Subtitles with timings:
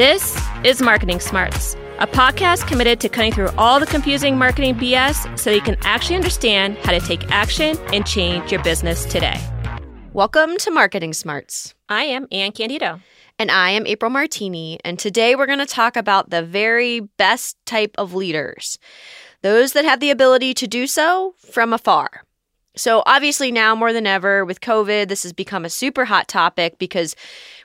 [0.00, 5.38] This is Marketing Smarts, a podcast committed to cutting through all the confusing marketing BS
[5.38, 9.38] so you can actually understand how to take action and change your business today.
[10.14, 11.74] Welcome to Marketing Smarts.
[11.90, 13.00] I am Anne Candido.
[13.38, 14.80] And I am April Martini.
[14.86, 18.78] And today we're going to talk about the very best type of leaders
[19.42, 22.24] those that have the ability to do so from afar.
[22.76, 26.78] So, obviously, now more than ever with COVID, this has become a super hot topic
[26.78, 27.16] because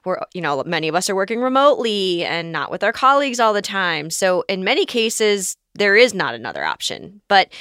[0.03, 3.53] we're, you know, many of us are working remotely and not with our colleagues all
[3.53, 4.09] the time.
[4.09, 7.21] So, in many cases, there is not another option.
[7.27, 7.51] But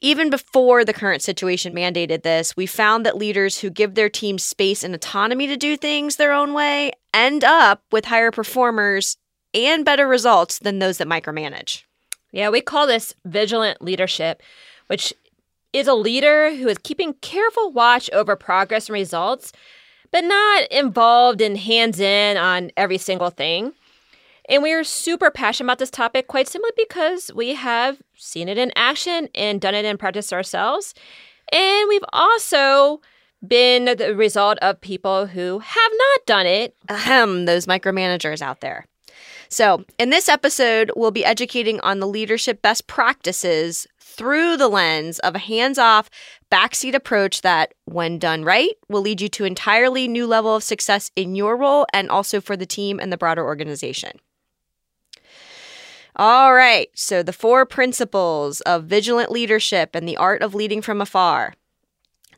[0.00, 4.38] even before the current situation mandated this, we found that leaders who give their team
[4.38, 9.16] space and autonomy to do things their own way end up with higher performers
[9.52, 11.82] and better results than those that micromanage.
[12.32, 14.42] Yeah, we call this vigilant leadership,
[14.86, 15.12] which
[15.74, 19.52] is a leader who is keeping careful watch over progress and results,
[20.12, 23.72] but not involved in hands in on every single thing.
[24.48, 28.56] And we are super passionate about this topic quite simply because we have seen it
[28.56, 30.94] in action and done it in practice ourselves.
[31.52, 33.00] And we've also
[33.46, 36.76] been the result of people who have not done it.
[36.88, 38.86] Ahem, those micromanagers out there.
[39.48, 45.18] So, in this episode, we'll be educating on the leadership best practices through the lens
[45.18, 46.08] of a hands off,
[46.50, 51.10] backseat approach that, when done right, will lead you to entirely new level of success
[51.16, 54.12] in your role and also for the team and the broader organization.
[56.16, 61.00] All right, so the four principles of vigilant leadership and the art of leading from
[61.00, 61.54] afar.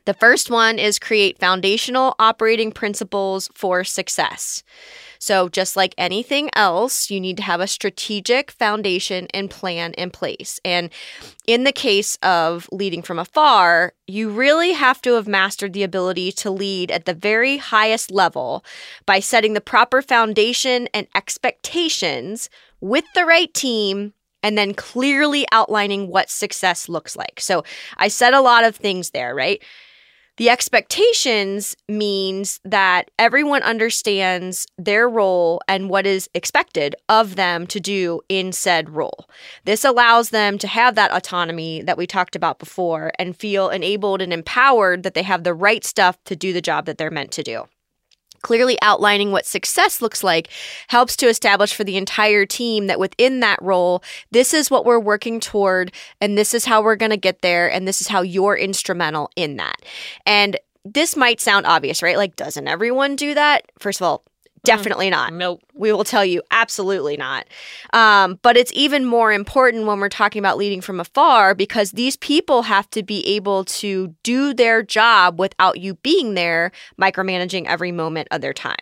[0.05, 4.63] The first one is create foundational operating principles for success.
[5.19, 10.09] So, just like anything else, you need to have a strategic foundation and plan in
[10.09, 10.59] place.
[10.63, 10.89] And
[11.45, 16.31] in the case of leading from afar, you really have to have mastered the ability
[16.33, 18.63] to lead at the very highest level
[19.05, 22.49] by setting the proper foundation and expectations
[22.81, 27.39] with the right team and then clearly outlining what success looks like.
[27.39, 27.63] So
[27.97, 29.61] I said a lot of things there, right?
[30.37, 37.79] The expectations means that everyone understands their role and what is expected of them to
[37.79, 39.27] do in said role.
[39.65, 44.21] This allows them to have that autonomy that we talked about before and feel enabled
[44.21, 47.31] and empowered that they have the right stuff to do the job that they're meant
[47.31, 47.67] to do.
[48.41, 50.49] Clearly outlining what success looks like
[50.87, 54.99] helps to establish for the entire team that within that role, this is what we're
[54.99, 58.21] working toward, and this is how we're going to get there, and this is how
[58.21, 59.81] you're instrumental in that.
[60.25, 62.17] And this might sound obvious, right?
[62.17, 63.63] Like, doesn't everyone do that?
[63.79, 64.23] First of all,
[64.67, 65.33] Definitely not.
[65.33, 65.61] Nope.
[65.73, 67.47] We will tell you absolutely not.
[67.93, 72.17] Um, but it's even more important when we're talking about leading from afar because these
[72.17, 77.91] people have to be able to do their job without you being there, micromanaging every
[77.91, 78.75] moment of their time.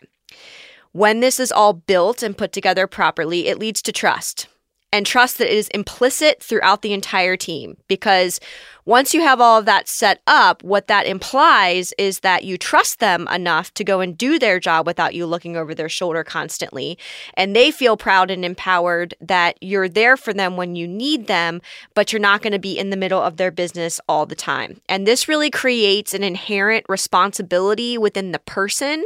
[0.92, 4.48] When this is all built and put together properly, it leads to trust
[4.96, 8.40] and trust that it is implicit throughout the entire team because
[8.86, 13.00] once you have all of that set up, what that implies is that you trust
[13.00, 16.96] them enough to go and do their job without you looking over their shoulder constantly.
[17.34, 21.62] And they feel proud and empowered that you're there for them when you need them,
[21.96, 24.82] but you're not going to be in the middle of their business all the time.
[24.88, 29.04] And this really creates an inherent responsibility within the person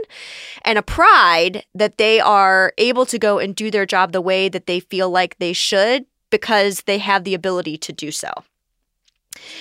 [0.63, 4.50] and a pride that they are able to go and do their job the way
[4.50, 8.29] that they feel like they should because they have the ability to do so.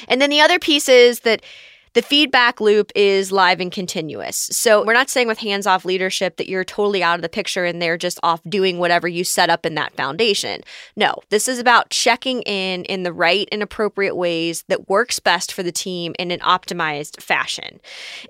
[0.08, 1.42] And then the other piece is that
[1.94, 4.48] the feedback loop is live and continuous.
[4.52, 7.64] So we're not saying with hands off leadership that you're totally out of the picture
[7.64, 10.60] and they're just off doing whatever you set up in that foundation.
[10.96, 15.52] No, this is about checking in in the right and appropriate ways that works best
[15.52, 17.80] for the team in an optimized fashion.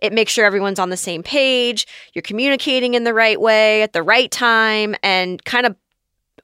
[0.00, 3.92] It makes sure everyone's on the same page, you're communicating in the right way at
[3.92, 5.76] the right time, and kind of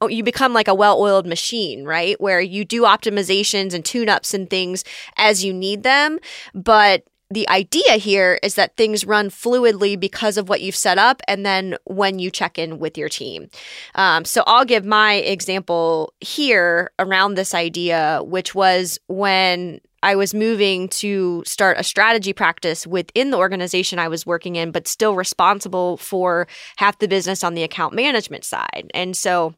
[0.09, 2.21] you become like a well-oiled machine, right?
[2.21, 4.85] Where you do optimizations and tune-ups and things
[5.17, 6.19] as you need them,
[6.55, 11.21] but the idea here is that things run fluidly because of what you've set up
[11.27, 13.49] and then when you check in with your team.
[13.95, 20.35] Um, so I'll give my example here around this idea, which was when I was
[20.35, 25.17] moving to start a strategy practice within the organization I was working in, but still
[25.17, 26.47] responsible for
[26.77, 28.91] half the business on the account management side.
[28.93, 29.55] And so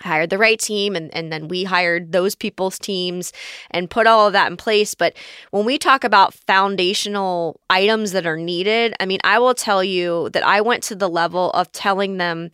[0.00, 3.32] hired the right team and, and then we hired those people's teams
[3.70, 4.94] and put all of that in place.
[4.94, 5.16] But
[5.50, 10.28] when we talk about foundational items that are needed i mean i will tell you
[10.32, 12.50] that i went to the level of telling them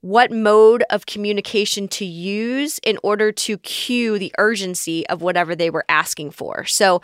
[0.00, 5.70] what mode of communication to use in order to cue the urgency of whatever they
[5.70, 6.64] were asking for.
[6.64, 7.00] So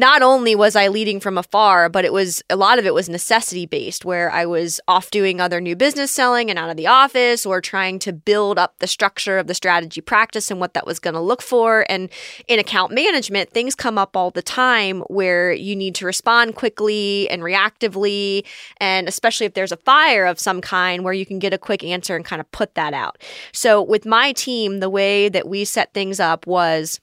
[0.00, 3.10] not only was I leading from afar, but it was a lot of it was
[3.10, 6.86] necessity based, where I was off doing other new business selling and out of the
[6.86, 10.86] office or trying to build up the structure of the strategy practice and what that
[10.86, 11.84] was going to look for.
[11.90, 12.08] And
[12.48, 17.28] in account management, things come up all the time where you need to respond quickly
[17.28, 18.46] and reactively.
[18.78, 21.84] And especially if there's a fire of some kind where you can get a quick
[21.84, 23.18] answer and kind of put that out.
[23.52, 27.00] So with my team, the way that we set things up was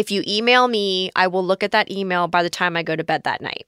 [0.00, 2.96] if you email me, I will look at that email by the time I go
[2.96, 3.66] to bed that night.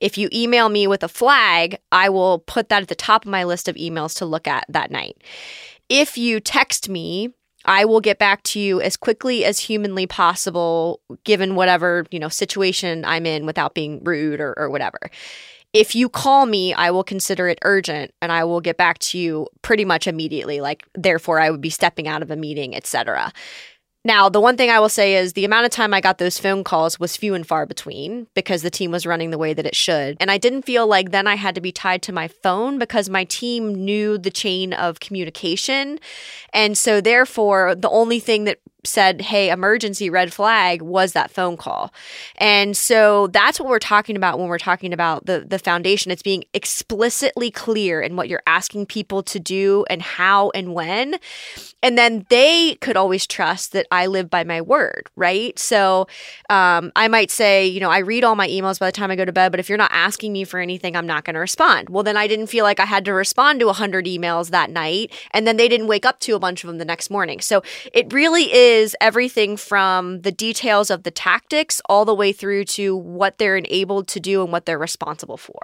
[0.00, 3.32] If you email me with a flag, I will put that at the top of
[3.32, 5.16] my list of emails to look at that night.
[5.88, 7.30] If you text me,
[7.64, 12.28] I will get back to you as quickly as humanly possible, given whatever, you know,
[12.28, 15.10] situation I'm in without being rude or, or whatever.
[15.72, 19.18] If you call me, I will consider it urgent and I will get back to
[19.18, 20.60] you pretty much immediately.
[20.60, 23.32] Like, therefore, I would be stepping out of a meeting, etc.
[24.04, 26.38] Now, the one thing I will say is the amount of time I got those
[26.38, 29.66] phone calls was few and far between because the team was running the way that
[29.66, 30.16] it should.
[30.18, 33.08] And I didn't feel like then I had to be tied to my phone because
[33.08, 36.00] my team knew the chain of communication.
[36.52, 41.56] And so, therefore, the only thing that said, hey, emergency red flag was that phone
[41.56, 41.92] call.
[42.36, 46.10] And so that's what we're talking about when we're talking about the, the foundation.
[46.10, 51.14] It's being explicitly clear in what you're asking people to do and how and when.
[51.82, 55.56] And then they could always trust that I live by my word, right?
[55.58, 56.08] So
[56.50, 59.16] um, I might say, you know, I read all my emails by the time I
[59.16, 61.40] go to bed, but if you're not asking me for anything, I'm not going to
[61.40, 61.88] respond.
[61.88, 65.12] Well, then I didn't feel like I had to respond to 100 emails that night.
[65.30, 67.40] And then they didn't wake up to a bunch of them the next morning.
[67.40, 67.62] So
[67.92, 72.64] it really is is everything from the details of the tactics all the way through
[72.64, 75.60] to what they're enabled to do and what they're responsible for.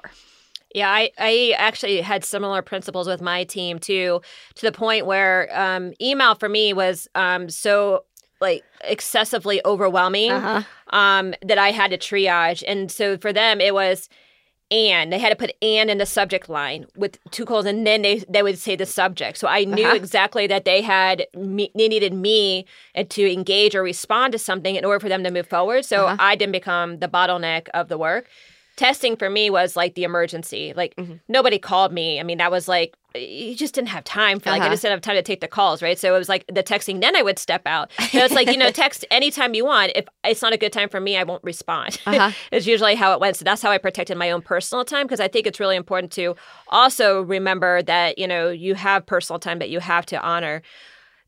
[0.75, 4.21] Yeah, I, I actually had similar principles with my team too,
[4.57, 8.05] to the point where um, email for me was um, so
[8.41, 10.63] like excessively overwhelming uh-huh.
[10.97, 12.63] um, that I had to triage.
[12.67, 14.11] And so for them, it was
[14.71, 18.03] and they had to put and in the subject line with two calls and then
[18.03, 19.95] they, they would say the subject so i knew uh-huh.
[19.95, 22.67] exactly that they had me, they needed me
[23.09, 26.17] to engage or respond to something in order for them to move forward so uh-huh.
[26.21, 28.27] i didn't become the bottleneck of the work
[28.79, 30.73] testing for me was like the emergency.
[30.75, 31.15] Like mm-hmm.
[31.27, 32.21] nobody called me.
[32.21, 34.69] I mean, that was like you just didn't have time for like uh-huh.
[34.69, 35.99] I just didn't have time to take the calls, right?
[35.99, 37.01] So it was like the texting.
[37.01, 37.91] Then I would step out.
[37.99, 39.93] So it's like you know, text anytime you want.
[39.97, 42.01] If it's not a good time for me, I won't respond.
[42.09, 42.33] Uh-huh.
[42.53, 43.37] it's usually how it went.
[43.37, 46.11] So that's how I protected my own personal time because I think it's really important
[46.13, 46.37] to
[46.69, 50.63] also remember that you know you have personal time that you have to honor.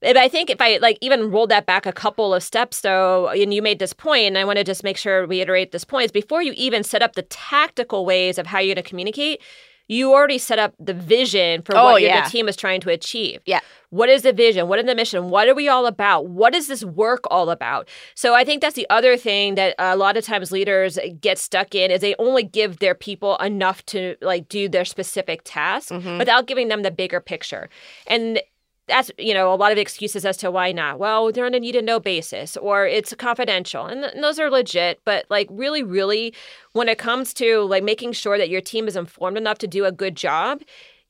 [0.01, 3.29] But I think if I like even rolled that back a couple of steps though,
[3.29, 5.85] and you made this point, and I want to just make sure we reiterate this
[5.85, 8.89] point is before you even set up the tactical ways of how you're going to
[8.89, 9.41] communicate,
[9.89, 12.23] you already set up the vision for oh, what yeah.
[12.23, 13.41] the team is trying to achieve.
[13.45, 13.59] Yeah.
[13.89, 14.69] What is the vision?
[14.69, 15.31] What is the mission?
[15.31, 16.29] What are we all about?
[16.29, 17.89] What is this work all about?
[18.15, 21.75] So I think that's the other thing that a lot of times leaders get stuck
[21.75, 26.19] in is they only give their people enough to like do their specific task mm-hmm.
[26.19, 27.69] without giving them the bigger picture.
[28.07, 28.41] And
[28.91, 31.61] that's you know a lot of excuses as to why not well they're on a
[31.61, 35.49] need to know basis or it's confidential and, th- and, those are legit but like
[35.51, 36.35] really really
[36.73, 39.85] when it comes to like making sure that your team is informed enough to do
[39.85, 40.61] a good job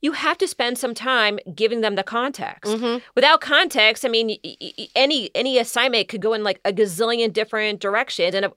[0.01, 2.73] you have to spend some time giving them the context.
[2.73, 3.03] Mm-hmm.
[3.13, 4.35] Without context, I mean,
[4.95, 8.47] any any assignment could go in like a gazillion different directions, and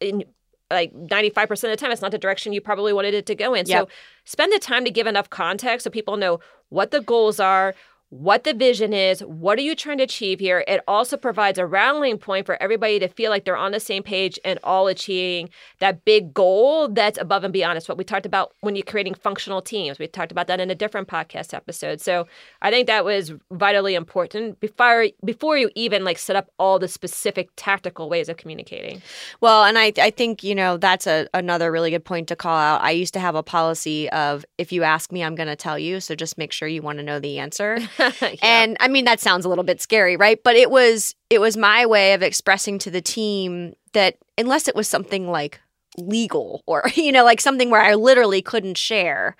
[0.00, 0.24] in
[0.70, 3.54] like 95% of the time it's not the direction you probably wanted it to go
[3.54, 3.66] in.
[3.66, 3.88] Yep.
[3.88, 3.94] So
[4.24, 7.74] spend the time to give enough context so people know what the goals are,
[8.10, 10.64] what the vision is, what are you trying to achieve here.
[10.66, 14.02] It also provides a rallying point for everybody to feel like they're on the same
[14.02, 17.78] page and all achieving that big goal that's above and beyond.
[17.78, 19.98] It's what we talked about when you're creating functional teams.
[19.98, 22.00] We talked about that in a different podcast episode.
[22.00, 22.26] So
[22.60, 26.88] I think that was vitally important before before you even like set up all the
[26.88, 29.00] specific tactical ways of communicating.
[29.40, 32.56] Well, and I I think, you know, that's a, another really good point to call
[32.56, 32.82] out.
[32.82, 35.78] I used to have a policy of if you ask me, I'm going to tell
[35.78, 36.00] you.
[36.00, 37.78] So just make sure you want to know the answer.
[38.22, 38.34] yeah.
[38.42, 40.42] And I mean that sounds a little bit scary, right?
[40.42, 44.74] But it was it was my way of expressing to the team that unless it
[44.74, 45.60] was something like
[45.96, 49.36] legal or you know like something where I literally couldn't share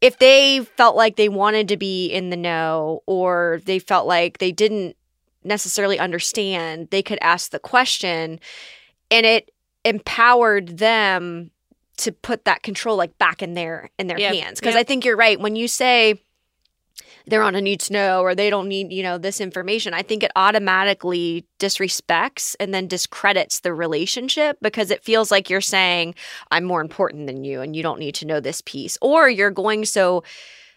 [0.00, 4.38] if they felt like they wanted to be in the know or they felt like
[4.38, 4.96] they didn't
[5.42, 8.40] necessarily understand, they could ask the question
[9.10, 9.50] and it
[9.84, 11.50] empowered them
[11.96, 14.34] to put that control like back in their in their yep.
[14.34, 14.80] hands because yep.
[14.80, 16.20] I think you're right when you say
[17.26, 20.02] they're on a need to know or they don't need, you know, this information, I
[20.02, 26.14] think it automatically disrespects and then discredits the relationship because it feels like you're saying,
[26.50, 28.96] I'm more important than you and you don't need to know this piece.
[29.02, 30.22] Or you're going so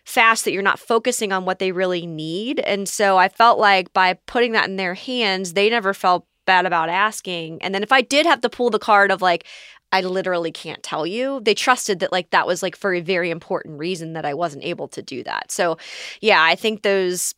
[0.06, 2.60] fast that you're not focusing on what they really need.
[2.62, 6.65] And so I felt like by putting that in their hands, they never felt bad
[6.65, 7.62] about asking.
[7.62, 9.46] And then if I did have to pull the card of like,
[9.91, 11.39] I literally can't tell you.
[11.41, 14.63] They trusted that like that was like for a very important reason that I wasn't
[14.63, 15.51] able to do that.
[15.51, 15.77] So,
[16.22, 17.34] yeah, I think those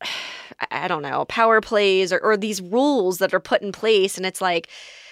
[0.70, 4.26] I don't know, power plays or, or these rules that are put in place and
[4.26, 4.68] it's like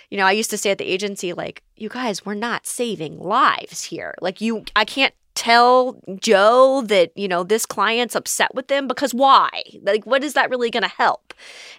[0.09, 3.19] you know, I used to say at the agency like, you guys, we're not saving
[3.19, 4.15] lives here.
[4.21, 9.15] Like you I can't tell Joe that, you know, this client's upset with them because
[9.15, 9.51] why?
[9.83, 11.26] Like, what is that really going to help?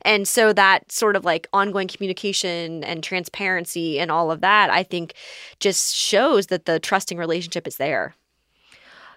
[0.04, 4.84] And so that sort of like ongoing communication and transparency and all of that, I
[4.84, 5.14] think
[5.60, 8.16] just shows that the trusting relationship is there.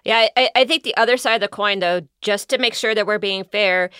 [0.04, 2.94] Yeah, I, I think the other side of the coin, though, just to make sure
[2.94, 3.90] that we're being fair,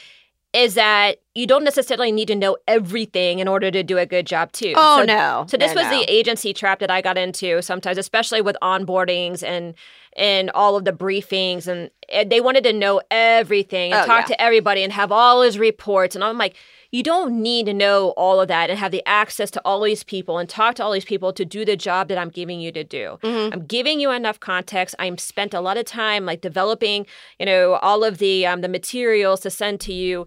[0.53, 4.27] is that you don't necessarily need to know everything in order to do a good
[4.27, 4.75] job too.
[4.77, 5.45] Oh so, no.
[5.49, 5.99] So this no, was no.
[6.01, 9.75] the agency trap that I got into sometimes, especially with onboardings and
[10.17, 14.23] and all of the briefings and, and they wanted to know everything and Oh, talk
[14.29, 14.35] yeah.
[14.35, 16.57] to everybody and have all his reports and I'm like
[16.91, 20.03] you don't need to know all of that and have the access to all these
[20.03, 22.73] people and talk to all these people to do the job that I'm giving you
[22.73, 23.17] to do.
[23.23, 23.53] Mhm.
[23.53, 24.97] I'm giving you enough context.
[24.99, 27.07] I'm spent a lot of time like developing,
[27.39, 30.27] you know, all of the um, the materials to send to you.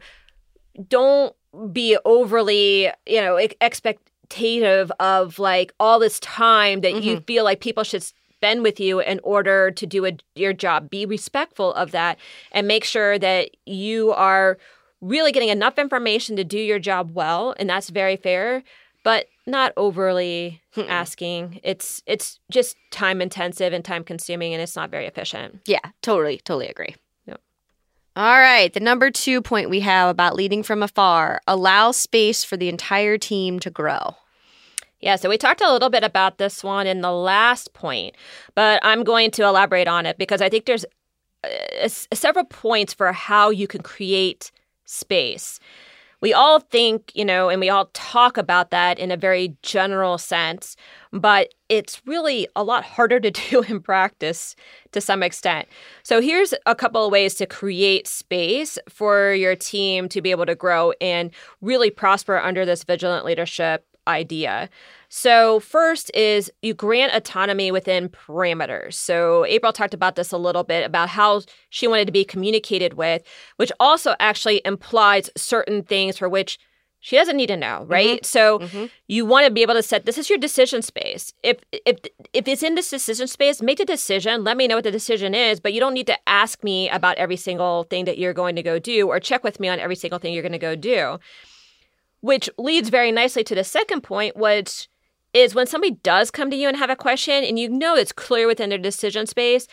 [0.88, 1.36] Don't
[1.72, 7.24] be overly, you know, expectative of like all this time that you mm-hmm.
[7.26, 10.90] feel like people should spend with you in order to do a, your job.
[10.90, 12.18] Be respectful of that
[12.52, 14.58] and make sure that you are
[15.00, 18.64] really getting enough information to do your job well, and that's very fair.
[19.04, 20.88] But not overly Mm-mm.
[20.90, 21.60] asking.
[21.64, 25.60] It's it's just time intensive and time consuming, and it's not very efficient.
[25.66, 26.96] Yeah, totally, totally agree.
[28.16, 28.72] All right.
[28.72, 33.18] The number two point we have about leading from afar allow space for the entire
[33.18, 34.16] team to grow.
[35.04, 38.16] Yeah, so we talked a little bit about this one in the last point,
[38.56, 40.86] but I'm going to elaborate on it because I think there's
[41.44, 44.50] uh, several points for how you can create
[44.86, 45.60] space.
[46.24, 50.18] We all think, you know, and we all talk about that in a very general
[50.18, 50.78] sense,
[51.12, 54.56] but it's really a lot harder to do in practice
[54.94, 55.68] to some extent.
[56.02, 60.46] So here's a couple of ways to create space for your team to be able
[60.46, 64.70] to grow and really prosper under this vigilant leadership idea.
[65.10, 68.96] So, first is you grant autonomy within parameters.
[68.96, 72.96] So, April talked about this a little bit about how she wanted to be communicated
[72.96, 73.24] with,
[73.58, 76.58] which also actually implies certain things for which
[77.00, 78.26] she doesn't need to know, right?
[78.26, 78.90] So, Mhm.
[79.08, 81.34] you want to be able to set this is your decision space.
[81.44, 81.98] If if
[82.32, 84.44] if it's in this decision space, make the decision.
[84.46, 87.18] Let me know what the decision is, but you don't need to ask me about
[87.18, 89.98] every single thing that you're going to go do or check with me on every
[89.98, 91.20] single thing you're going to go do.
[92.24, 94.88] Which leads very nicely to the second point, which
[95.34, 98.14] is when somebody does come to you and have a question and you know it's
[98.14, 99.68] clear within their decision space,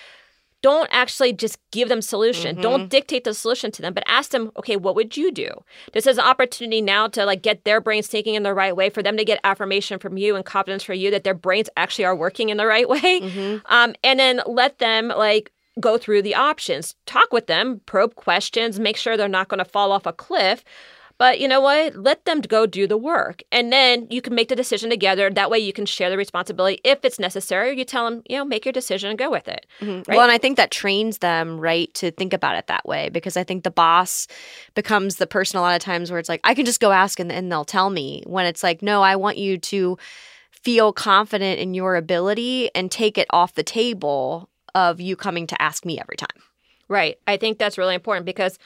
[0.61, 2.57] don't actually just give them solution.
[2.57, 2.63] Mhm.
[2.63, 5.49] Don't dictate the solution to them, but ask them, okay, what would you do?
[5.93, 8.91] This is an opportunity now to like get their brains thinking in the right way,
[8.91, 12.05] for them to get affirmation from you and confidence for you that their brains actually
[12.05, 13.21] are working in the right way.
[13.21, 13.63] Mhm.
[13.67, 18.81] Um, and then let them like go through the options, talk with them, probe questions,
[18.81, 20.65] make sure they're not going to fall off a cliff.
[21.21, 21.97] But you know what?
[21.97, 23.43] Let them go do the work.
[23.53, 25.29] And then you can make the decision together.
[25.29, 27.77] That way you can share the responsibility if it's necessary.
[27.77, 29.67] You tell them, you know, make your decision and go with it.
[29.83, 30.09] Mhm.
[30.09, 30.17] Right?
[30.17, 33.37] Well, and I think that trains them, right, to think about it that way because
[33.37, 34.29] I think the boss
[34.75, 37.21] becomes the person a lot of times where it's like, I can just go ask
[37.21, 38.23] and, and they'll tell me.
[38.27, 39.99] When it's like, no, I want you to
[40.51, 45.61] feel confident in your ability and take it off the table of you coming to
[45.61, 46.43] ask me every time.
[46.89, 47.19] Right.
[47.27, 48.59] I think that's really important because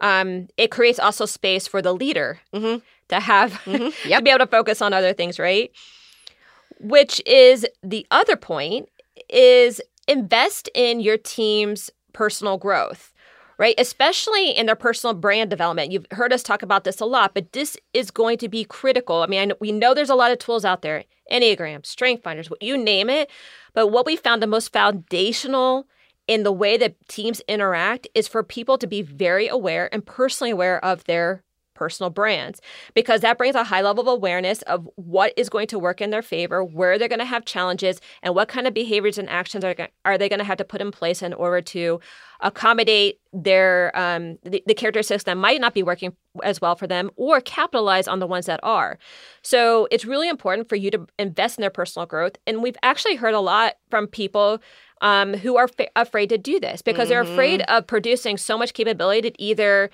[0.00, 2.82] um, it creates also space for the leader Mhm.
[3.08, 3.92] to have Mhm.
[4.16, 5.70] to be able to focus on other things, right?
[6.78, 8.88] Which is the other point
[9.28, 13.12] is invest in your team's personal growth,
[13.58, 13.74] right?
[13.78, 15.92] Especially in their personal brand development.
[15.92, 19.22] You've heard us talk about this a lot, but this is going to be critical.
[19.22, 22.22] I mean, I know, we know there's a lot of tools out there, Enneagram, Strength
[22.22, 23.30] Finders, what you name it.
[23.74, 25.86] But what we found the most foundational
[26.26, 30.50] in the way that teams interact is for people to be very aware and personally
[30.50, 31.42] aware of their
[31.80, 32.60] personal brands
[32.92, 36.10] because that brings a high level of awareness of what is going to work in
[36.10, 39.64] their favor, where they're going to have challenges, and what kind of behaviors and actions
[39.64, 39.74] are,
[40.04, 41.98] are they going to have to put in place in order to
[42.40, 47.10] accommodate their um, the, the characteristics that might not be working as well for them
[47.16, 48.98] or capitalize on the ones that are.
[49.40, 52.36] So it's really important for you to invest in their personal growth.
[52.46, 54.60] And we've actually heard a lot from people
[55.00, 57.32] um, who are fa- afraid to do this because they're Mhm.
[57.32, 59.90] afraid of producing so much capability that either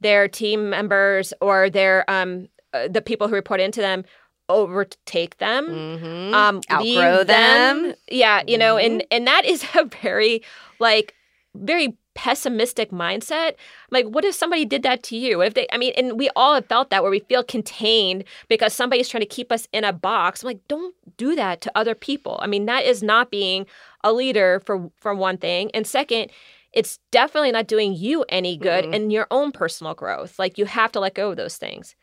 [0.00, 4.04] their team members or their um, uh, the people who report into them
[4.48, 6.34] overtake them Mhm.
[6.34, 7.94] um Outgrow leave them.
[8.10, 10.42] yeah you know and and that is a very
[10.78, 11.14] like
[11.54, 13.54] very pessimistic mindset.
[13.92, 15.38] Like, what if somebody did that to you?
[15.38, 18.24] What if they, I mean, and we all have felt that where we feel contained
[18.48, 20.42] because somebody's trying to keep us in a box.
[20.42, 22.40] I'm like, don't do that to other people.
[22.42, 23.66] I mean, that is not being
[24.02, 25.70] a leader for, for one thing.
[25.74, 26.32] And second,
[26.72, 28.94] it's definitely not doing you any good mm-hmm.
[28.94, 30.40] in your own personal growth.
[30.40, 31.94] Like, you have to let go of those things.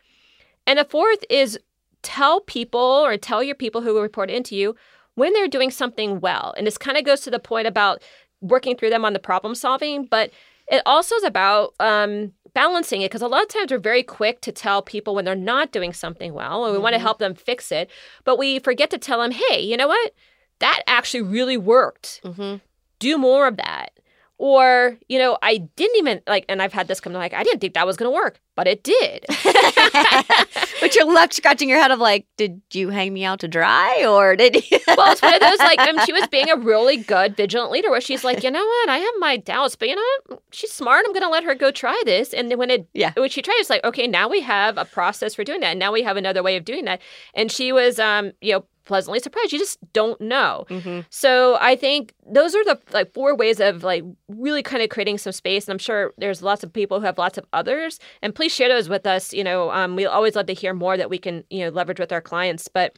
[0.66, 1.60] And the fourth is
[2.04, 4.78] tell people or tell your people who report into you
[5.16, 6.54] when they're doing something well.
[6.58, 8.02] And this kind of goes to the point about
[8.42, 10.32] working through them on the problem solving, but
[10.68, 14.42] it also is about um, balancing it because a lot of times we're very quick
[14.42, 16.84] to tell people when they're not doing something well and we mm-hmm.
[16.84, 17.90] want to help them fix it,
[18.24, 20.14] but we forget to tell them, hey, you know what?
[20.60, 22.22] That actually really worked.
[22.24, 22.58] Mm-hmm.
[23.00, 23.92] Do more of that.
[24.38, 27.44] Or, you know, I didn't even like, and I've had this come to like, I
[27.44, 29.26] didn't think that was going to work, but it did.
[30.82, 34.06] but you're left scratching your head of like, did you hang me out to dry
[34.06, 34.80] or did you?
[34.90, 37.90] well, it's one of those like, um, she was being a really good vigilant leader
[37.90, 40.72] where she's like, you know what, I have my doubts, but you know what, she's
[40.72, 41.06] smart.
[41.06, 42.34] I'm going to let her go try this.
[42.34, 44.84] And then when it, yeah, when she tried, it's like, okay, now we have a
[44.84, 45.72] process for doing that.
[45.72, 47.02] And now we have another way of doing that.
[47.34, 49.52] And she was, um, you know, pleasantly surprised.
[49.52, 50.66] You just don't know.
[50.70, 51.02] Mm-hmm.
[51.10, 55.18] So I think those are the like four ways of like really kind of creating
[55.18, 55.68] some space.
[55.68, 58.00] And I'm sure there's lots of people who have lots of others.
[58.22, 59.34] And please share those with us.
[59.34, 62.00] You know, um, we always love to hear more that we can you know leverage
[62.00, 62.68] with our clients.
[62.68, 62.98] But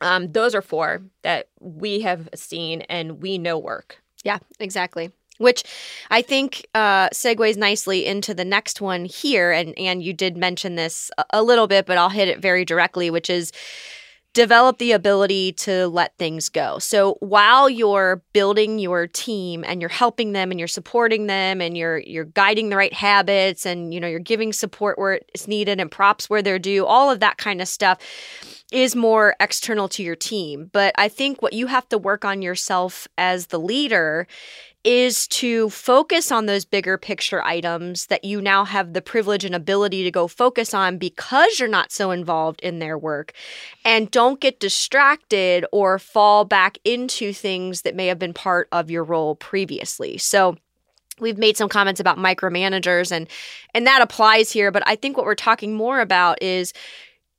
[0.00, 4.02] um, those are four that we have seen and we know work.
[4.24, 5.64] Yeah, exactly which
[6.10, 9.52] I think uh, segues nicely into the next one here.
[9.52, 12.64] And and you did mention this a, a little bit, but I'll hit it very
[12.64, 13.52] directly, which is
[14.36, 16.78] develop the ability to let things go.
[16.78, 21.74] So while you're building your team and you're helping them and you're supporting them and
[21.74, 25.80] you're you're guiding the right habits and you know you're giving support where it's needed
[25.80, 27.98] and props where they're due, all of that kind of stuff
[28.70, 30.68] is more external to your team.
[30.70, 34.26] But I think what you have to work on yourself as the leader
[34.86, 39.52] is to focus on those bigger picture items that you now have the privilege and
[39.52, 43.32] ability to go focus on because you're not so involved in their work.
[43.84, 48.88] And don't get distracted or fall back into things that may have been part of
[48.88, 50.18] your role previously.
[50.18, 50.56] So,
[51.18, 53.26] we've made some comments about micromanagers and
[53.74, 56.74] and that applies here but i think what we're talking more about is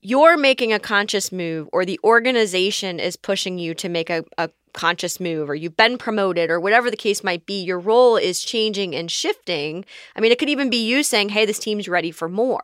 [0.01, 4.49] you're making a conscious move or the organization is pushing you to make a, a
[4.73, 8.41] conscious move or you've been promoted or whatever the case might be, your role is
[8.41, 9.85] changing and shifting.
[10.15, 12.63] I mean, it could even be you saying, hey, this team's ready for more.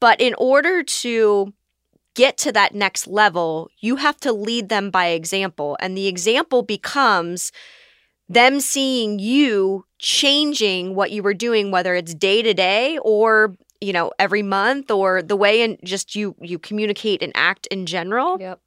[0.00, 1.52] But in order to
[2.14, 5.76] get to that next level, you have to lead them by example.
[5.80, 7.52] And the example becomes
[8.28, 13.92] them seeing you changing what you were doing, whether it's day to day or you
[13.92, 18.36] know every month or the way and just you you communicate and act in general
[18.38, 18.60] yep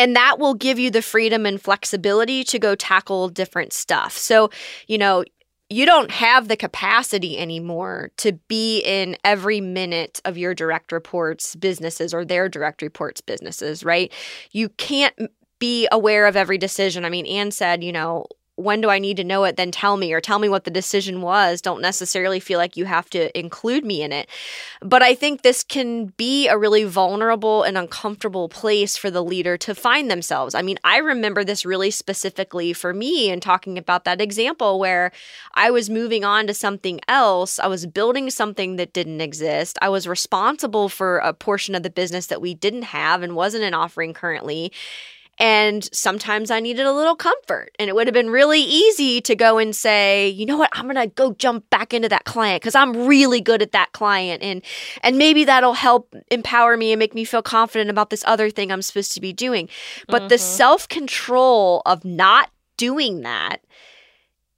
[0.00, 4.16] and that will give you the freedom and flexibility to go tackle different stuff.
[4.16, 4.48] So,
[4.86, 5.24] you know,
[5.68, 11.54] you don't have the capacity anymore to be in every minute of your direct reports
[11.54, 14.10] businesses or their direct reports businesses, right?
[14.52, 15.14] You can't
[15.58, 17.04] be aware of every decision.
[17.04, 18.24] I mean, Anne said, you know,
[18.62, 19.56] when do I need to know it?
[19.56, 21.60] Then tell me, or tell me what the decision was.
[21.60, 24.28] Don't necessarily feel like you have to include me in it.
[24.80, 29.56] But I think this can be a really vulnerable and uncomfortable place for the leader
[29.58, 30.54] to find themselves.
[30.54, 35.12] I mean, I remember this really specifically for me and talking about that example where
[35.54, 37.58] I was moving on to something else.
[37.58, 39.78] I was building something that didn't exist.
[39.82, 43.64] I was responsible for a portion of the business that we didn't have and wasn't
[43.64, 44.72] an offering currently.
[45.40, 47.70] And sometimes I needed a little comfort.
[47.78, 50.84] And it would have been really easy to go and say, you know what, I'm
[50.84, 54.42] going to go jump back into that client because I'm really good at that client.
[54.42, 54.62] And,
[55.02, 58.70] and maybe that'll help empower me and make me feel confident about this other thing
[58.70, 59.70] I'm supposed to be doing.
[60.08, 60.28] But mm-hmm.
[60.28, 63.62] the self control of not doing that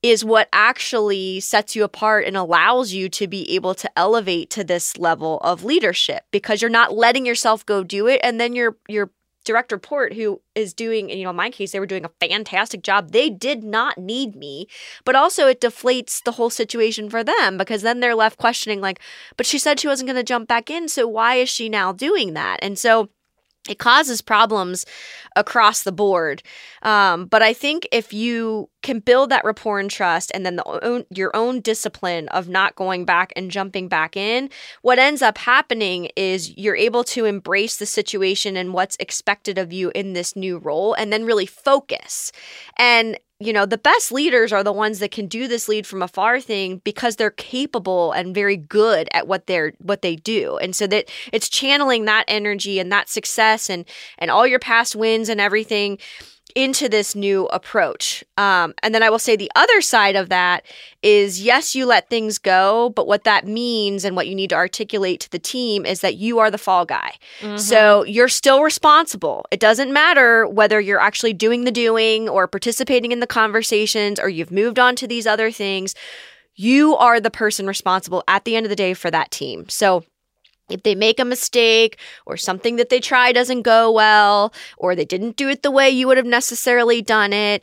[0.02, 4.64] is what actually sets you apart and allows you to be able to elevate to
[4.64, 8.76] this level of leadership because you're not letting yourself go do it and then you're
[8.88, 9.12] you're
[9.44, 12.82] direct report who is doing you know in my case they were doing a fantastic
[12.82, 13.10] job.
[13.12, 14.66] They did not need me
[15.04, 19.00] but also it deflates the whole situation for them because then they're left questioning like
[19.36, 21.92] but she said she wasn't going to jump back in so why is she now
[21.92, 22.58] doing that?
[22.62, 23.08] And so
[23.68, 24.84] it causes problems
[25.36, 26.42] across the board.
[26.82, 30.84] Um, but I think if you can build that rapport and trust, and then the
[30.84, 34.50] own, your own discipline of not going back and jumping back in,
[34.82, 39.72] what ends up happening is you're able to embrace the situation and what's expected of
[39.72, 42.32] you in this new role, and then really focus.
[42.76, 46.02] And you know, the best leaders are the ones that can do this lead from
[46.02, 50.56] afar thing because they're capable and very good at what they're what they do.
[50.58, 53.84] And so that it's channeling that energy and that success and
[54.18, 55.98] and all your past wins and everything
[56.54, 58.24] into this new approach.
[58.36, 60.64] Um, and then I will say the other side of that
[61.02, 64.56] is yes, you let things go, but what that means and what you need to
[64.56, 67.14] articulate to the team is that you are the fall guy.
[67.40, 67.56] Mm-hmm.
[67.56, 69.46] So you're still responsible.
[69.50, 74.28] It doesn't matter whether you're actually doing the doing or participating in the conversations or
[74.28, 75.94] you've moved on to these other things.
[76.54, 79.68] You are the person responsible at the end of the day for that team.
[79.68, 80.04] So
[80.72, 85.04] if they make a mistake or something that they try doesn't go well or they
[85.04, 87.62] didn't do it the way you would have necessarily done it,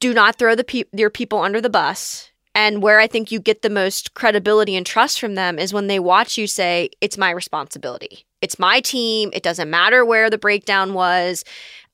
[0.00, 2.30] do not throw the pe- your people under the bus.
[2.54, 5.88] And where I think you get the most credibility and trust from them is when
[5.88, 8.26] they watch you say, It's my responsibility.
[8.40, 9.30] It's my team.
[9.32, 11.44] It doesn't matter where the breakdown was.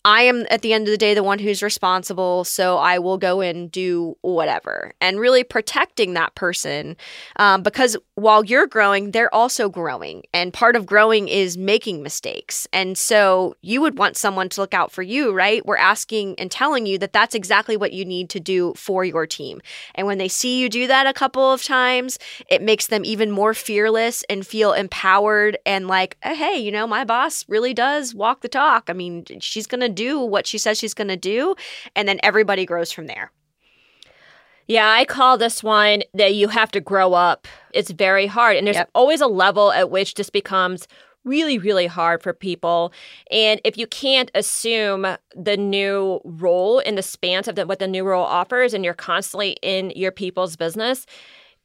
[0.04, 3.18] I am at the end of the day the one who's responsible, so I will
[3.18, 4.92] go and do whatever.
[5.00, 6.96] And really protecting that person
[7.36, 10.22] um, because while you're growing, they're also growing.
[10.32, 12.66] And part of growing is making mistakes.
[12.72, 15.64] And so you would want someone to look out for you, right?
[15.66, 19.26] We're asking and telling you that that's exactly what you need to do for your
[19.26, 19.60] team.
[19.94, 23.30] And when they see you do that a couple of times, it makes them even
[23.30, 28.40] more fearless and feel empowered and like, hey, you know, my boss really does walk
[28.40, 28.84] the talk.
[28.88, 31.54] I mean, she's going to do what she says she's going to do.
[31.94, 33.30] And then everybody grows from there.
[34.66, 37.48] Yeah, I call this one that you have to grow up.
[37.74, 38.56] It's very hard.
[38.56, 38.90] And there's yep.
[38.94, 40.86] always a level at which this becomes
[41.24, 42.92] really, really hard for people.
[43.30, 47.88] And if you can't assume the new role in the span of the, what the
[47.88, 51.04] new role offers, and you're constantly in your people's business,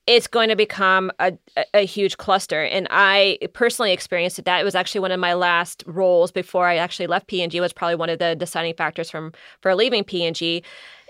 [0.07, 1.33] it's going to become a,
[1.73, 2.63] a, huge cluster.
[2.63, 4.43] And I personally experienced.
[4.43, 7.73] That it was actually one of my last roles before I actually left P&G was
[7.73, 10.63] probably one of the deciding factors from for leaving P&G.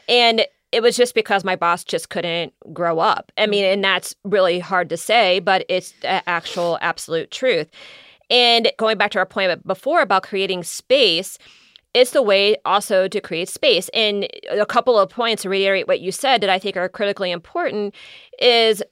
[0.08, 3.32] And it was just because my boss just couldn't grow up.
[3.38, 7.70] I mean, and that's really hard to say, but it's actual absolute truth.
[8.30, 11.38] And going back to our point before about creating space,
[11.96, 13.90] it's the way also to create space.
[13.94, 17.32] And a couple of points to reiterate what you said that I think are critically
[17.32, 17.96] important
[18.38, 18.84] is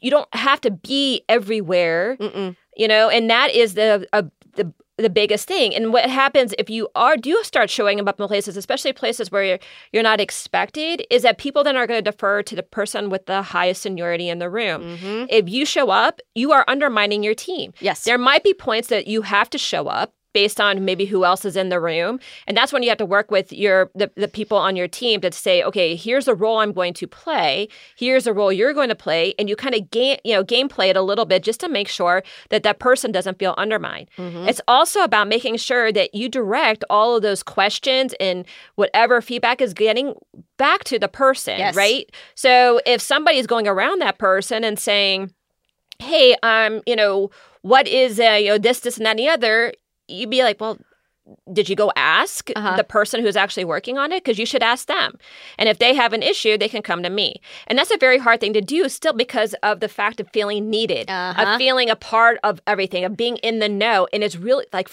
[0.00, 2.54] you don't have to be everywhere, Mm-mm.
[2.76, 4.24] you know, and that is the a,
[4.56, 5.74] the the biggest thing.
[5.74, 9.42] And what happens if you are do start showing up in places, especially places where
[9.42, 9.58] you're,
[9.94, 13.24] you're not expected, is that people then are going to defer to the person with
[13.24, 14.82] the highest seniority in the room.
[14.82, 15.24] Mm-hmm.
[15.30, 17.72] If you show up, you are undermining your team.
[17.80, 18.04] Yes.
[18.04, 21.44] There might be points that you have to show up based on maybe who else
[21.44, 22.20] is in the room.
[22.46, 25.20] And that's when you have to work with your the, the people on your team
[25.20, 27.68] to say okay here's a role i'm going to play.
[27.96, 29.34] Here's a role you're going to play.
[29.38, 31.88] And you kind of game you know gameplay it a little bit just to make
[31.88, 34.08] sure that that person doesn't feel undermined.
[34.16, 34.48] Mm-hmm.
[34.48, 39.60] it's also about making sure that you direct all of those questions and whatever feedback
[39.60, 40.14] is getting
[40.56, 41.74] back to the person yes.
[41.74, 42.10] right?
[42.34, 45.32] So if somebody's going around that person and saying
[46.00, 47.30] hey um you know
[47.62, 49.72] what is uh, you know this this and that and the other
[50.10, 50.78] you'd be like, well,
[51.52, 52.76] did you go ask uh-huh.
[52.76, 54.24] the person who's actually working on it?
[54.24, 55.16] Because you should ask them.
[55.58, 57.40] And if they have an issue, they can come to me.
[57.66, 60.68] And that's a very hard thing to do still because of the fact of feeling
[60.70, 61.42] needed, uh-huh.
[61.42, 64.08] of feeling a part of everything, of being in the know.
[64.12, 64.90] And it's really like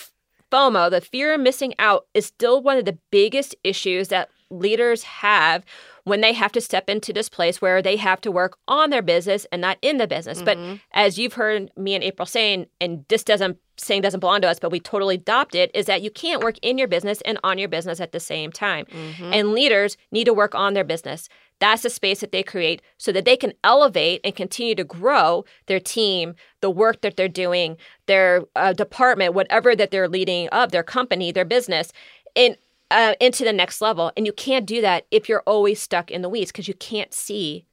[0.51, 5.03] FOMO, the fear of missing out, is still one of the biggest issues that leaders
[5.03, 5.65] have
[6.03, 9.01] when they have to step into this place where they have to work on their
[9.01, 10.41] business and not in the business.
[10.41, 10.73] Mm-hmm.
[10.73, 14.49] But as you've heard me and April saying, and this doesn't saying doesn't belong to
[14.49, 17.39] us, but we totally adopt it, is that you can't work in your business and
[17.43, 18.85] on your business at the same time.
[18.85, 19.33] Mm-hmm.
[19.33, 21.29] And leaders need to work on their business.
[21.59, 25.45] That's the space that they create so that they can elevate and continue to grow
[25.65, 30.71] their team, the work that they're doing, their uh, department, whatever that they're leading up,
[30.71, 31.91] their company, their business.
[32.35, 32.57] And
[32.89, 34.11] uh, into the next level.
[34.15, 37.13] And you can't do that if you're always stuck in the weeds because you can't
[37.13, 37.65] see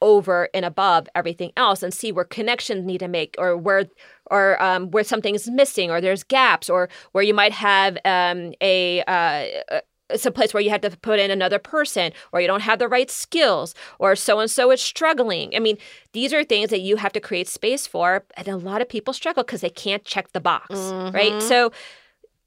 [0.00, 3.86] over and above everything else and see where connections need to make or where
[4.30, 8.52] or um, where something is missing or there's gaps or where you might have um,
[8.60, 9.80] a uh,
[10.16, 12.88] some place where you have to put in another person or you don't have the
[12.88, 15.76] right skills or so and so is struggling i mean
[16.12, 19.12] these are things that you have to create space for and a lot of people
[19.12, 21.14] struggle because they can't check the box mm-hmm.
[21.14, 21.70] right so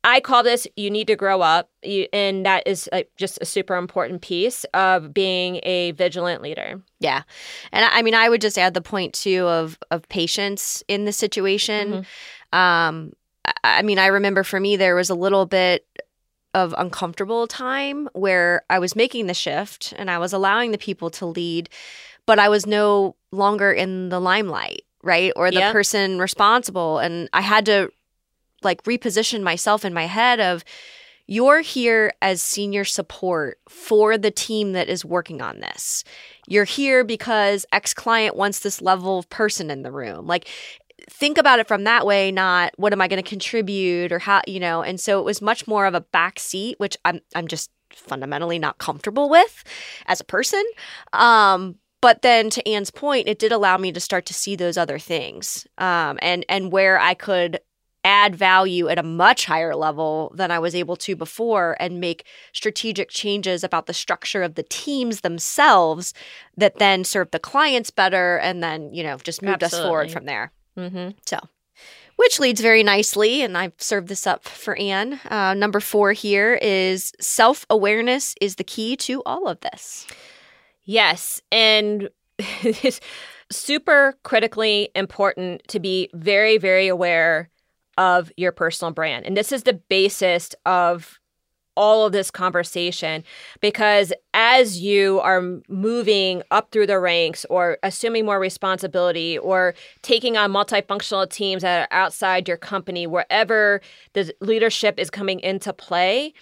[0.03, 1.69] I call this you need to grow up.
[1.83, 6.81] You, and that is like just a super important piece of being a vigilant leader.
[6.99, 7.23] Yeah.
[7.71, 11.11] And I mean, I would just add the point too of, of patience in the
[11.11, 11.91] situation.
[12.53, 12.57] Mm-hmm.
[12.57, 13.13] Um,
[13.63, 15.85] I mean, I remember for me, there was a little bit
[16.53, 21.09] of uncomfortable time where I was making the shift and I was allowing the people
[21.11, 21.69] to lead,
[22.25, 25.31] but I was no longer in the limelight, right?
[25.35, 25.71] Or the yep.
[25.71, 26.99] person responsible.
[26.99, 27.91] And I had to
[28.63, 30.63] like reposition myself in my head of
[31.27, 36.03] you're here as senior support for the team that is working on this.
[36.47, 40.27] You're here because X client wants this level of person in the room.
[40.27, 40.49] Like
[41.09, 44.41] think about it from that way, not what am I going to contribute or how,
[44.45, 47.47] you know, and so it was much more of a back seat, which I'm I'm
[47.47, 49.63] just fundamentally not comfortable with
[50.07, 50.63] as a person.
[51.13, 54.75] Um, but then to Anne's point, it did allow me to start to see those
[54.75, 57.59] other things um, and and where I could
[58.03, 62.25] add value at a much higher level than I was able to before and make
[62.53, 66.13] strategic changes about the structure of the teams themselves
[66.57, 69.85] that then served the clients better and then, you know, just moved Absolutely.
[69.85, 70.51] us forward from there.
[70.77, 71.09] Mm-hmm.
[71.25, 71.39] So,
[72.15, 75.19] which leads very nicely, and I've served this up for Anne.
[75.29, 80.07] Uh, number four here is self awareness is the key to all of this.
[80.83, 81.41] Yes.
[81.51, 82.09] And
[82.39, 82.99] it's
[83.51, 87.49] super critically important to be very, very aware
[87.97, 89.25] of your personal brand.
[89.25, 91.19] And this is the basis of
[91.77, 93.23] all of this conversation
[93.61, 100.35] because as you are moving up through the ranks or assuming more responsibility or taking
[100.35, 103.81] on multifunctional teams that are outside your company, wherever
[104.13, 106.33] the leadership is coming into play,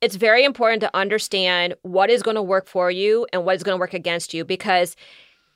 [0.00, 3.62] it's very important to understand what is going to work for you and what is
[3.62, 4.96] going to work against you because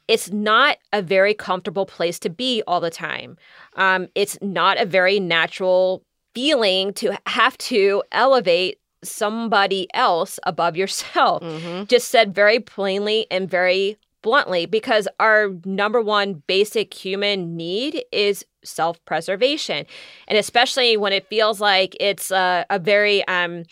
[0.09, 3.37] it's not a very comfortable place to be all the time.
[3.77, 6.03] Um, it's not a very natural
[6.35, 11.43] feeling to have to elevate somebody else above yourself.
[11.43, 11.85] Mm-hmm.
[11.85, 18.45] Just said very plainly and very bluntly, because our number one basic human need is
[18.65, 19.87] self preservation.
[20.27, 23.65] And especially when it feels like it's a, a very, um,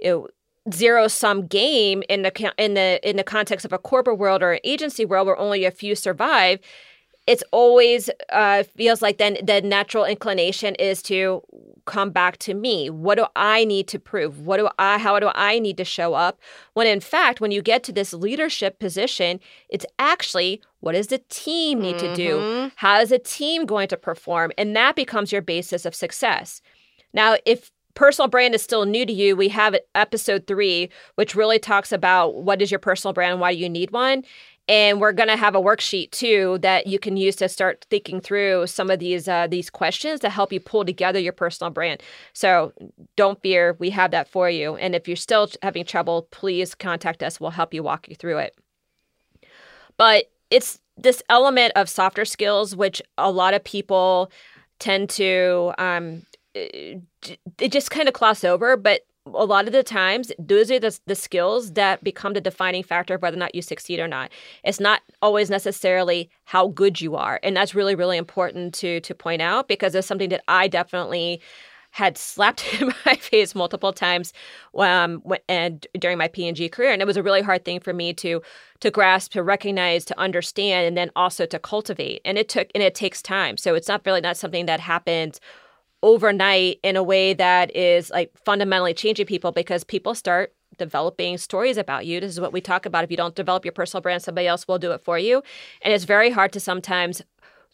[0.00, 0.28] you know,
[0.72, 4.52] zero sum game in the in the in the context of a corporate world or
[4.52, 6.60] an agency world where only a few survive
[7.26, 11.40] it's always uh, feels like then the natural inclination is to
[11.84, 12.90] come back to me.
[12.90, 14.40] What do i need to prove?
[14.40, 16.40] What do i how do i need to show up?
[16.74, 21.22] When in fact when you get to this leadership position it's actually what does the
[21.28, 22.06] team need mm-hmm.
[22.06, 22.36] to do?
[22.36, 22.68] Mm-hmm.
[22.76, 24.52] how is the team going to perform?
[24.58, 26.60] And that becomes your basis of success.
[27.12, 31.58] Now if personal brand is still new to you, we have episode three, which really
[31.58, 34.24] talks about what is your personal brand and why do you need one.
[34.68, 38.20] And we're going to have a worksheet too that you can use to start thinking
[38.20, 42.00] through some of these uh, these questions to help you pull together your personal brand.
[42.32, 42.72] So
[43.16, 44.76] don't fear, we have that for you.
[44.76, 47.40] And if you're still having trouble, please contact us.
[47.40, 48.56] We'll help you walk you through it.
[49.96, 54.30] But it's this element of softer skills, which a lot of people
[54.78, 56.22] tend to um,
[56.54, 60.98] they just kind of gloss over, but a lot of the times those are the,
[61.06, 64.30] the skills that become the defining factor of whether or not you succeed or not.
[64.64, 69.14] It's not always necessarily how good you are and that's really really important to to
[69.14, 71.40] point out because it's something that i definitely
[71.92, 74.32] had slapped in my face multiple times
[74.78, 78.12] um, and during my P&G career and it was a really hard thing for me
[78.14, 78.42] to
[78.80, 82.82] to grasp to recognize to understand and then also to cultivate and it took and
[82.82, 83.56] it takes time.
[83.56, 85.38] So it's not really not something that happens
[86.02, 91.76] overnight in a way that is like fundamentally changing people because people start developing stories
[91.76, 92.20] about you.
[92.20, 93.04] This is what we talk about.
[93.04, 95.42] If you don't develop your personal brand, somebody else will do it for you.
[95.82, 97.22] And it's very hard to sometimes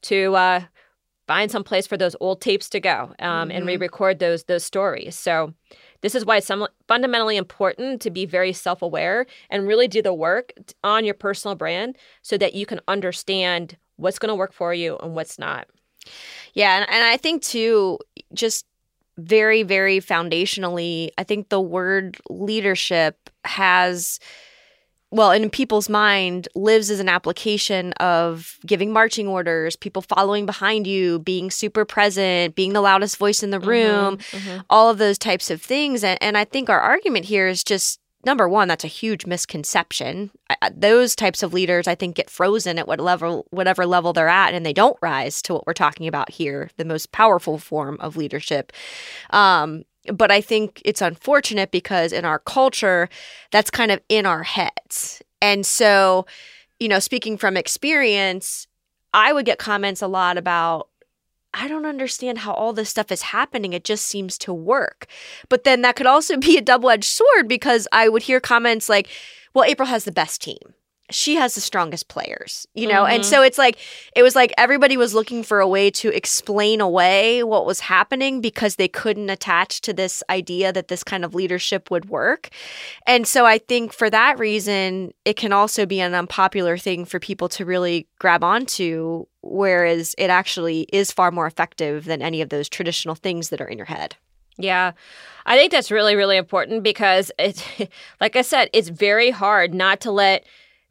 [0.03, 0.61] to uh,
[1.27, 3.51] find some place for those old tapes to go um, mm-hmm.
[3.53, 5.17] and re-record those those stories.
[5.17, 5.55] So
[6.01, 10.15] this is why it's some, fundamentally important to be very self-aware and really do the
[10.15, 10.53] work
[10.85, 14.97] on your personal brand so that you can understand what's going to work for you
[14.99, 15.69] and what's not.
[16.55, 17.99] Yeah, and, and I think too,
[18.33, 18.67] just
[19.17, 24.21] very, very foundationally, I think the word leadership has
[25.11, 30.87] well, in people's mind, lives as an application of giving marching orders, people following behind
[30.87, 34.61] you, being super present, being the loudest voice in the mm-hmm, room, mm-hmm, mm-hmm.
[34.69, 36.05] all of those types of things.
[36.05, 40.31] And, and I think our argument here is just number one, that's a huge misconception.
[40.51, 44.29] I, those types of leaders, I think, get frozen at what level, whatever level they're
[44.29, 47.97] at, and they don't rise to what we're talking about here, the most powerful form
[48.01, 48.71] of leadership.
[49.31, 53.09] Um, but I think it's unfortunate because in our culture,
[53.51, 55.23] that's kind of in our heads.
[55.41, 56.27] And so,
[56.79, 58.67] you know, speaking from experience,
[59.15, 60.89] I would get comments a lot about
[61.55, 63.73] I don't understand how all this stuff is happening.
[63.73, 65.07] It just seems to work.
[65.49, 68.89] But then that could also be a double edged sword because I would hear comments
[68.89, 69.09] like,
[69.55, 70.75] well, April has the best team
[71.11, 73.05] she has the strongest players, you know?
[73.05, 73.15] Mm-hmm.
[73.15, 73.79] And so it's like,
[74.15, 78.41] it was like everybody was looking for a way to explain away what was happening
[78.41, 82.51] because they couldn't attach to this idea that this kind of leadership would work.
[83.07, 87.19] And so I think for that reason, it can also be an unpopular thing for
[87.19, 92.49] people to really grab onto, whereas it actually is far more effective than any of
[92.49, 94.17] those traditional things that are in your head.
[94.57, 94.93] Yeah.
[95.47, 97.65] I think that's really, really important because it,
[98.21, 100.45] like I said, it's very hard not to let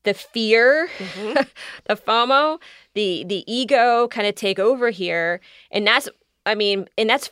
[0.03, 1.33] the fear, mm-hmm.
[1.86, 2.60] the FOMO,
[2.93, 6.07] the the ego kind of take over here, and that's
[6.45, 7.29] I mean, and that's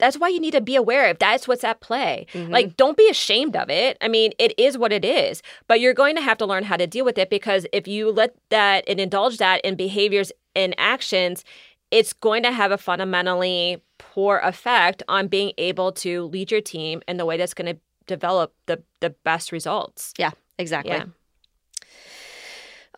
[0.00, 2.26] that's why you need to be aware if that's what's at play.
[2.32, 2.50] Mhm.
[2.50, 3.96] Like, don't be ashamed of it.
[4.00, 6.76] I mean, it is what it is, but you're going to have to learn how
[6.76, 10.74] to deal with it because if you let that and indulge that in behaviors and
[10.78, 11.44] actions,
[11.90, 17.02] it's going to have a fundamentally poor effect on being able to lead your team
[17.06, 20.12] in the way that's going to develop the the best results.
[20.18, 20.92] Yeah, exactly.
[20.92, 21.04] Yeah.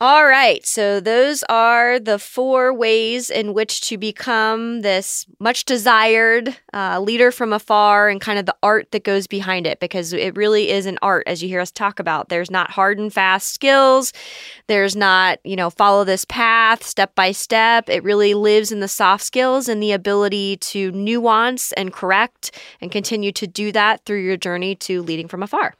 [0.02, 0.66] All right.
[0.66, 7.30] So, those are the four ways in which to become this much desired uh, leader
[7.30, 10.86] from afar and kind of the art that goes behind it, because it really is
[10.86, 12.30] an art, as you hear us talk about.
[12.30, 14.12] There's not hard and fast skills.
[14.66, 17.88] There's not, you know, follow this path step by step.
[17.88, 22.90] It really lives in the soft skills and the ability to nuance and correct and
[22.90, 25.76] continue to do that through your journey to leading from afar.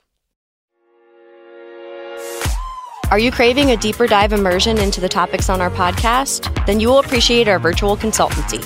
[3.13, 6.49] Are you craving a deeper dive immersion into the topics on our podcast?
[6.65, 8.65] Then you will appreciate our virtual consultancy.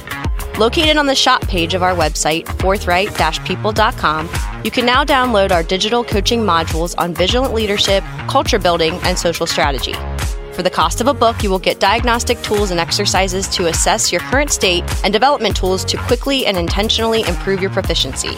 [0.57, 3.09] Located on the shop page of our website, forthright
[3.45, 4.31] people.com,
[4.63, 9.49] you can now download our digital coaching modules on vigilant leadership, culture building, and social
[9.49, 9.95] strategy.
[10.53, 14.13] For the cost of a book, you will get diagnostic tools and exercises to assess
[14.13, 18.37] your current state and development tools to quickly and intentionally improve your proficiency.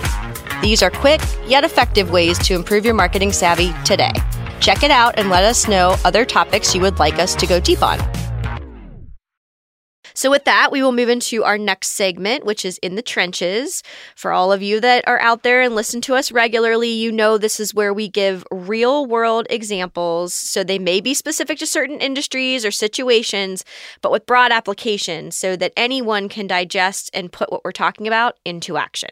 [0.63, 4.15] These are quick yet effective ways to improve your marketing savvy today.
[4.61, 7.61] Check it out and let us know other topics you would like us to go
[7.61, 7.99] deep on.
[10.19, 13.85] So, with that, we will move into our next segment, which is In the Trenches.
[14.17, 17.39] For all of you that are out there and listen to us regularly, you know
[17.39, 20.35] this is where we give real world examples.
[20.35, 23.65] So, they may be specific to certain industries or situations,
[24.03, 28.39] but with broad application so that anyone can digest and put what we're talking about
[28.45, 29.11] into action.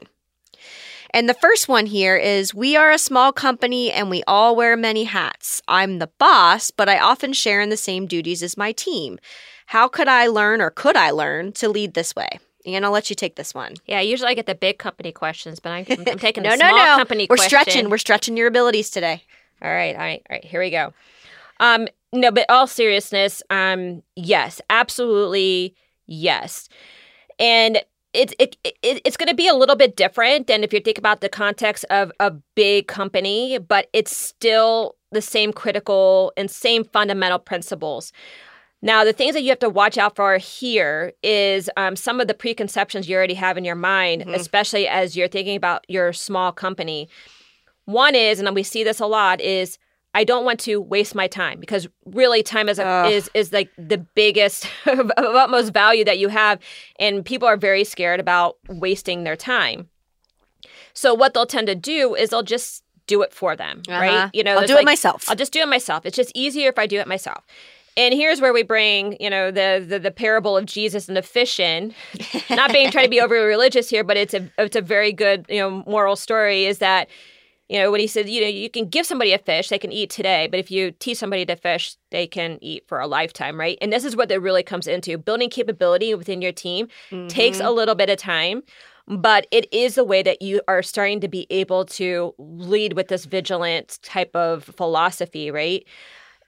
[1.10, 4.76] And the first one here is We are a small company and we all wear
[4.76, 5.62] many hats.
[5.68, 9.18] I'm the boss, but I often share in the same duties as my team.
[9.66, 12.38] How could I learn or could I learn to lead this way?
[12.64, 13.74] And I'll let you take this one.
[13.86, 16.68] Yeah, usually I get the big company questions, but I'm, I'm taking no, the no,
[16.68, 16.96] small no.
[16.96, 17.60] company We're question.
[17.60, 17.90] stretching.
[17.90, 19.22] We're stretching your abilities today.
[19.62, 20.44] All right, all right, all right.
[20.44, 20.92] Here we go.
[21.60, 25.74] Um, no, but all seriousness, um, yes, absolutely,
[26.06, 26.68] yes,
[27.38, 27.82] and
[28.16, 30.98] it's it, it it's going to be a little bit different than if you think
[30.98, 36.84] about the context of a big company, but it's still the same critical and same
[36.84, 38.12] fundamental principles.
[38.82, 42.28] Now, the things that you have to watch out for here is um, some of
[42.28, 44.34] the preconceptions you already have in your mind, Mhm.
[44.34, 47.08] especially as you're thinking about your small company.
[47.86, 49.78] One is, and we see this a lot, is
[50.16, 53.70] I don't want to waste my time because really time is a, is is like
[53.76, 56.58] the biggest of utmost value that you have,
[56.98, 59.88] and people are very scared about wasting their time.
[60.94, 64.00] So what they'll tend to do is they'll just do it for them, Uh-huh.
[64.00, 64.30] right?
[64.32, 65.28] You know, I'll do it myself.
[65.28, 66.06] I'll just do it myself.
[66.06, 67.44] It's just easier if I do it myself.
[67.98, 71.22] And here's where we bring, you know, the the, the parable of Jesus and the
[71.22, 71.94] fish in.
[72.50, 75.46] Not being trying to be overly religious here, but it's a it's a very good,
[75.48, 76.64] you know, moral story.
[76.66, 77.08] Is that,
[77.68, 79.92] you know, when he said, you know, you can give somebody a fish, they can
[79.92, 83.58] eat today, but if you teach somebody to fish, they can eat for a lifetime,
[83.58, 83.76] right?
[83.80, 86.88] And this is what it really comes into building capability within your team
[87.28, 87.66] takes Mhm.
[87.66, 88.62] a little bit of time
[89.08, 93.06] but it is a way that you are starting to be able to lead with
[93.06, 95.84] this vigilant type of philosophy right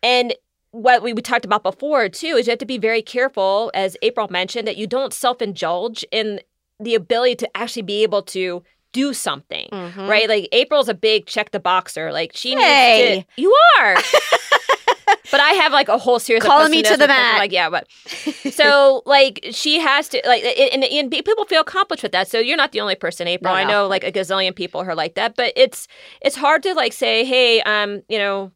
[0.02, 0.34] and
[0.72, 3.96] what we, we talked about before too is you have to be very careful as
[4.02, 6.40] april mentioned that you don't self-indulge in
[6.80, 10.08] the ability to actually be able to do something Mhm.
[10.08, 13.16] right like april's a big check the boxer like she Hey.
[13.16, 13.96] needs to you are
[15.30, 17.38] but i have like a whole series Calling of me to the mat.
[17.38, 17.86] like yeah but
[18.50, 22.56] so like she has to like and, and people feel accomplished with that so you're
[22.56, 23.70] not the only person april No, i no.
[23.70, 25.86] know like a gazillion people are like that but it's
[26.22, 28.52] it's hard to like say hey um you know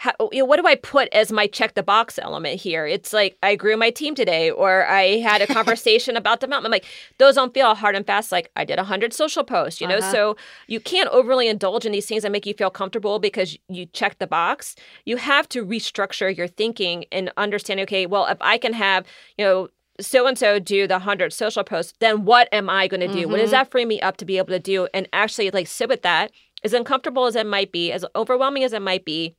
[0.00, 2.86] how, you know, what do I put as my check the box element here?
[2.86, 6.72] It's like I grew my team today, or I had a conversation about development.
[6.72, 6.86] Like
[7.18, 8.32] those don't feel hard and fast.
[8.32, 9.98] Like I did a hundred social posts, you know.
[9.98, 10.10] Uh-huh.
[10.10, 10.36] So
[10.68, 14.18] you can't overly indulge in these things that make you feel comfortable because you check
[14.18, 14.74] the box.
[15.04, 17.78] You have to restructure your thinking and understand.
[17.80, 19.04] Okay, well, if I can have,
[19.36, 19.68] you know,
[20.00, 23.28] so and so do the 100 social posts, then what am I going to do?
[23.28, 23.52] What does Mhm.
[23.52, 24.88] that free me up to be able to do?
[24.94, 26.30] And actually, like, sit with that,
[26.64, 29.34] as uncomfortable as it might be, as overwhelming as it might be,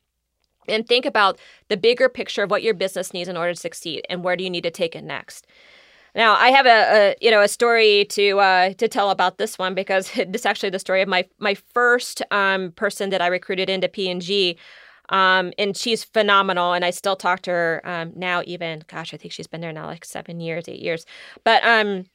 [0.68, 4.06] and think about the bigger picture of what your business needs in order to succeed
[4.10, 5.48] and where do you need to take it next.
[6.14, 9.58] Now, I have a, a you know a story to uh, to tell about this
[9.58, 13.28] one because this is actually the story of my my first um, person that I
[13.28, 14.58] recruited into P and G.
[15.10, 18.44] Um, and she's phenomenal, and I still talk to her um, now.
[18.46, 21.06] Even gosh, I think she's been there now like seven years, eight years.
[21.44, 22.06] But um,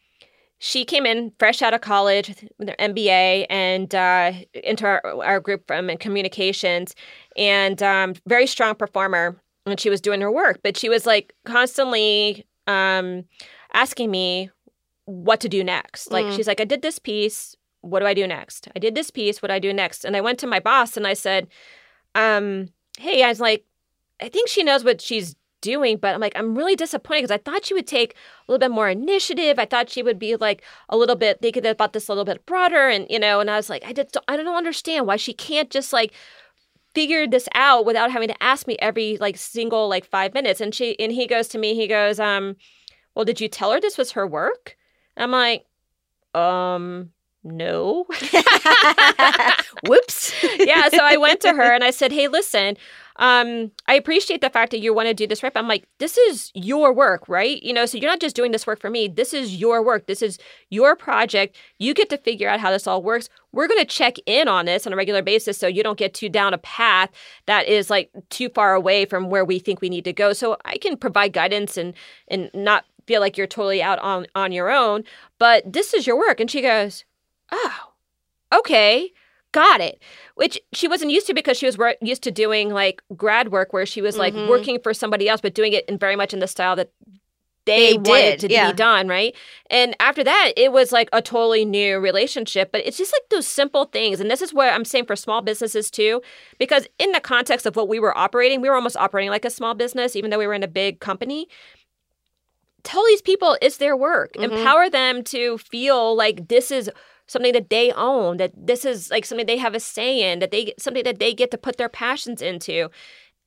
[0.59, 5.41] she came in fresh out of college with her MBA and uh, into our, our
[5.41, 6.95] group from in communications,
[7.37, 9.41] and um, very strong performer.
[9.67, 13.25] And she was doing her work, but she was like constantly um,
[13.73, 14.49] asking me
[15.07, 16.11] what to do next.
[16.13, 16.37] Like Mm.
[16.37, 17.57] she's like, I did this piece.
[17.81, 18.69] what do I do next?
[18.75, 19.41] I did this piece.
[19.43, 20.05] What do I do next?
[20.05, 21.49] And I went to my boss and I said,
[22.15, 23.65] um, hey, I was like,
[24.21, 27.39] I think she knows what she's doing, but I'm like, I'm really disappointed because I
[27.39, 29.59] thought she would take a little bit more initiative.
[29.59, 32.47] I thought she would be like a little bit thinking about this a little bit
[32.47, 35.33] broader, and you know, and I was like, I just I don't understand why she
[35.33, 36.13] can't just like
[36.95, 40.61] figure this out without having to ask me every like single like five minutes.
[40.63, 42.57] And she and he goes to me, he goes, um,
[43.15, 44.77] well, did you tell her this was her work?
[45.17, 45.67] And I'm like,
[46.35, 47.11] um,
[47.45, 48.07] no.
[49.87, 50.33] Whoops.
[50.59, 50.89] yeah.
[50.89, 52.77] So I went to her and I said, hey, listen,
[53.19, 55.53] um, I appreciate the fact that you want to do this right.
[55.53, 57.63] But I'm like, this is your work, right?
[57.63, 59.09] You know, so you're not just doing this work for me.
[59.09, 60.07] This is your work.
[60.07, 60.39] This is
[60.71, 61.57] your project.
[61.79, 63.29] You get to figure out how this all works.
[63.53, 66.13] We're going to check in on this on a regular basis so you don't get
[66.13, 67.11] too down a path
[67.47, 70.33] that is like too far away from where we think we need to go.
[70.33, 71.95] So I can provide guidance and
[72.29, 75.05] and not feel like you're totally out on on your own,
[75.39, 76.41] but this is your work.
[76.41, 77.05] And she goes,
[77.51, 77.93] "Oh,
[78.55, 79.13] okay."
[79.57, 80.03] Got it
[80.35, 83.87] which she wasn't used to because she was used to doing like grad work where
[83.87, 84.51] she was like mm-hmm.
[84.51, 86.91] working for somebody else but doing it in very much in the style that
[87.65, 88.71] they, they wanted to yeah.
[88.71, 89.35] be done right
[89.71, 93.47] and after that it was like a totally new relationship but it's just like those
[93.47, 96.21] simple things and this is what i'm saying for small businesses too
[96.59, 99.51] because in the context of what we were operating we were almost operating like a
[99.51, 101.49] small business even though we were in a big company
[102.85, 104.53] tell these people it's their work mm-hmm.
[104.53, 106.91] empower them to feel like this is
[107.27, 110.51] something that they own, that this is like something they have a say in, that
[110.51, 112.89] they something that they get to put their passions into.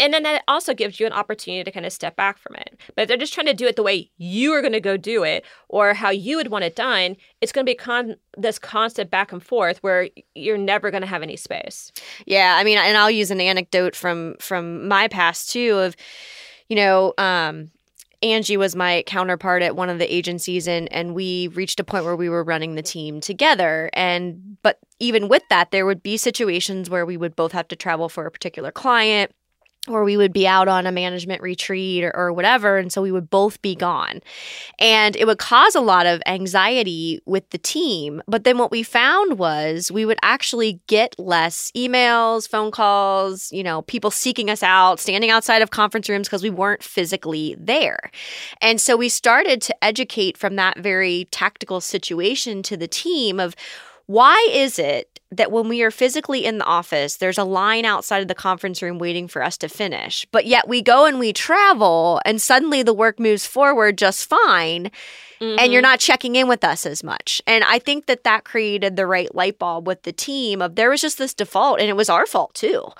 [0.01, 2.79] And then that also gives you an opportunity to kind of step back from it.
[2.95, 4.95] But if they're just trying to do it the way you are going to go
[4.95, 8.57] do it or how you would want it done, it's going to be con- this
[8.57, 11.91] constant back and forth where you're never going to have any space.
[12.25, 15.97] Yeah, I mean, and I'll use an anecdote from from my past too of,
[16.69, 17.69] you know, um,
[18.21, 22.03] Angie was my counterpart at one of the agencies and and we reached a point
[22.03, 23.89] where we were running the team together.
[23.93, 27.75] And but even with that there would be situations where we would both have to
[27.75, 29.31] travel for a particular client
[29.87, 32.77] or we would be out on a management retreat or, or, whatever.
[32.77, 34.19] And so we would both be gone.
[34.77, 38.21] And it would cause a lot of anxiety with the team.
[38.27, 43.63] But then what we found was we would actually get less emails, phone calls, you
[43.63, 48.11] know, people seeking us out, standing outside of conference rooms because we weren't physically there.
[48.61, 53.55] And so we started to educate from that very tactical situation to the team of,
[54.09, 58.21] why is it that when we are physically in the office, there's a line outside
[58.21, 61.33] of the conference room waiting for us to finish, but yet we go and we
[61.33, 64.89] travel and suddenly the work moves forward just fine
[65.41, 65.59] mm-hmm.
[65.59, 65.91] and you're mm-hmm.
[65.91, 67.41] not checking in with us as much.
[67.47, 70.89] And I think that that created the right light bulb with the team of there
[70.89, 72.91] was just this default and it was our fault too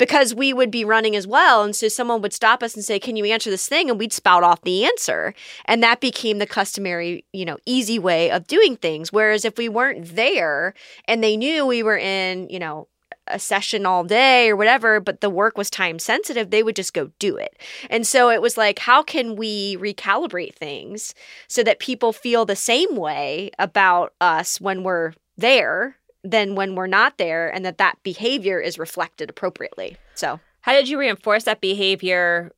[0.00, 1.62] because we would be running as well.
[1.62, 3.90] And so someone would stop us and say, Can you answer this thing?
[3.90, 5.34] And we'd spout off the answer.
[5.66, 9.12] And that became the customary, you know, easy way of doing things.
[9.12, 10.74] Whereas if we weren't there
[11.04, 12.88] and they knew we were in, you know,
[13.30, 16.94] a session all day or whatever, but the work was time sensitive, they would just
[16.94, 17.56] go do it.
[17.88, 21.14] And so it was like, how can we recalibrate things
[21.48, 26.86] so that people feel the same way about us when we're there than when we're
[26.86, 29.96] not there and that that behavior is reflected appropriately.
[30.14, 32.52] So, how did you reinforce that behavior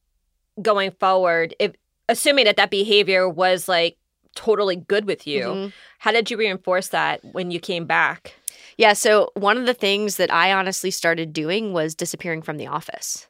[0.60, 1.54] going forward?
[1.58, 1.72] If
[2.08, 3.96] assuming that that behavior was like
[4.34, 5.68] totally good with you, mm-hmm.
[5.98, 8.34] how did you reinforce that when you came back?
[8.76, 12.66] Yeah, so one of the things that I honestly started doing was disappearing from the
[12.66, 13.26] office.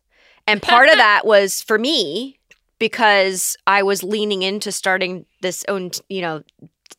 [0.47, 2.38] And part of that was for me
[2.78, 6.43] because I was leaning into starting this own, you know,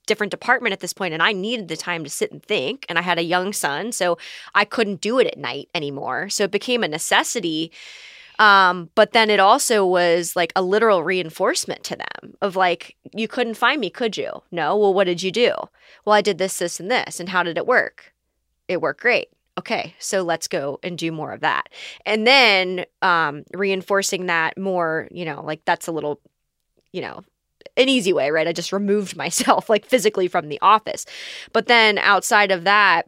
[0.07, 2.97] different department at this point and I needed the time to sit and think and
[2.99, 4.17] I had a young son so
[4.53, 6.29] I couldn't do it at night anymore.
[6.29, 7.71] So it became a necessity
[8.39, 13.27] um, but then it also was like a literal reinforcement to them of like you
[13.27, 14.41] couldn't find me could you?
[14.51, 15.53] No well what did you do?
[16.05, 18.12] Well I did this this and this and how did it work
[18.67, 21.69] it worked great okay so let's go and do more of that
[22.05, 26.19] and then um, reinforcing that more you know like that's a little
[26.91, 27.23] you know
[27.77, 28.47] an easy way, right?
[28.47, 31.05] I just removed myself like physically from the office.
[31.51, 33.07] But then outside of that,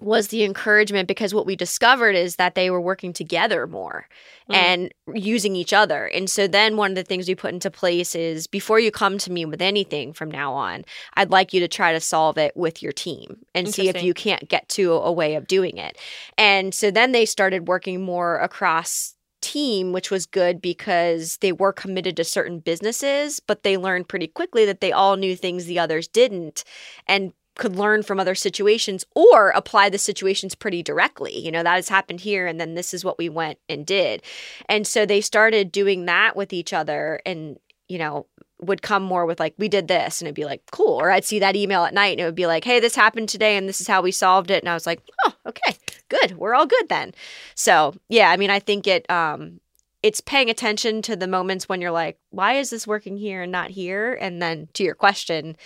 [0.00, 4.08] was the encouragement because what we discovered is that they were working together more
[4.50, 4.54] mm.
[4.54, 6.06] and using each other.
[6.06, 9.18] And so then one of the things we put into place is before you come
[9.18, 10.84] to me with anything from now on,
[11.14, 14.14] I'd like you to try to solve it with your team and see if you
[14.14, 15.96] can't get to a way of doing it.
[16.36, 21.72] And so then they started working more across team, which was good because they were
[21.72, 25.78] committed to certain businesses, but they learned pretty quickly that they all knew things the
[25.78, 26.64] others didn't
[27.06, 31.38] and could learn from other situations or apply the situations pretty directly.
[31.38, 34.22] You know, that has happened here, and then this is what we went and did.
[34.68, 38.26] And so they started doing that with each other and you know,
[38.60, 41.00] would come more with like, we did this, and it'd be like, cool.
[41.00, 43.28] Or I'd see that email at night and it would be like, hey, this happened
[43.28, 44.62] today and this is how we solved it.
[44.62, 45.76] And I was like, oh, okay,
[46.08, 46.36] good.
[46.38, 47.12] We're all good then.
[47.54, 49.60] So yeah, I mean, I think it um
[50.02, 53.52] it's paying attention to the moments when you're like, why is this working here and
[53.52, 54.14] not here?
[54.20, 55.56] And then to your question,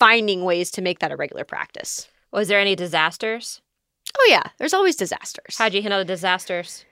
[0.00, 2.08] finding ways to make that a regular practice.
[2.32, 3.60] Was there any disasters?
[4.18, 5.56] Oh yeah, there's always disasters.
[5.58, 6.84] How'd you handle the disasters?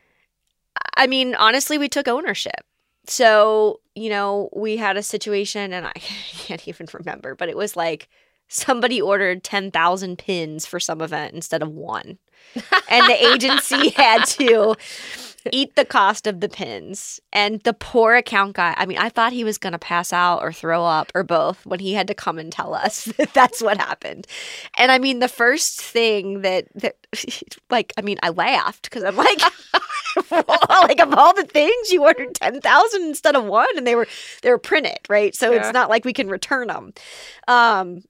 [0.96, 2.64] I mean, honestly, we took ownership.
[3.06, 7.74] So, you know, we had a situation, and I can't even remember, but it was
[7.74, 8.08] like
[8.48, 12.18] somebody ordered 10,000 pins for some event instead of one.
[12.90, 14.74] and the agency had to
[15.52, 17.20] eat the cost of the pins.
[17.32, 20.42] And the poor account guy, I mean, I thought he was going to pass out
[20.42, 23.62] or throw up or both when he had to come and tell us that that's
[23.62, 24.26] what happened.
[24.76, 26.96] And I mean, the first thing that, that
[27.70, 29.40] like, I mean, I laughed because I'm like,
[30.30, 34.08] like of all the things you ordered 10,000 instead of one and they were
[34.42, 35.34] they were printed, right?
[35.34, 35.58] So yeah.
[35.58, 36.92] it's not like we can return them.
[37.46, 38.02] Um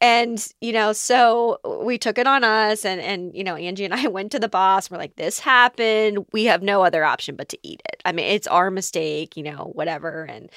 [0.00, 3.94] and you know so we took it on us and and you know angie and
[3.94, 4.90] i went to the boss.
[4.90, 6.26] We're like this happened.
[6.32, 8.00] We have no other option but to eat it.
[8.04, 10.24] I mean it's our mistake you know whatever.
[10.24, 10.50] And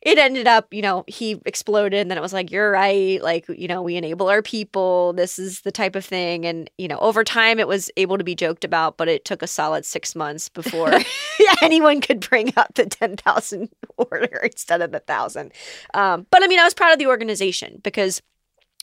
[0.00, 3.22] it ended up you know he exploded and then it was like you're right.
[3.22, 5.12] Like you know we enable our people.
[5.12, 6.44] This is the type of thing.
[6.44, 9.42] And you know over time it was able to be joked about but it took
[9.42, 10.92] a solid six months before
[11.62, 15.52] anyone could bring up the 10000 order instead of the thousand.
[15.94, 18.22] Um, but i mean i was proud of the organization because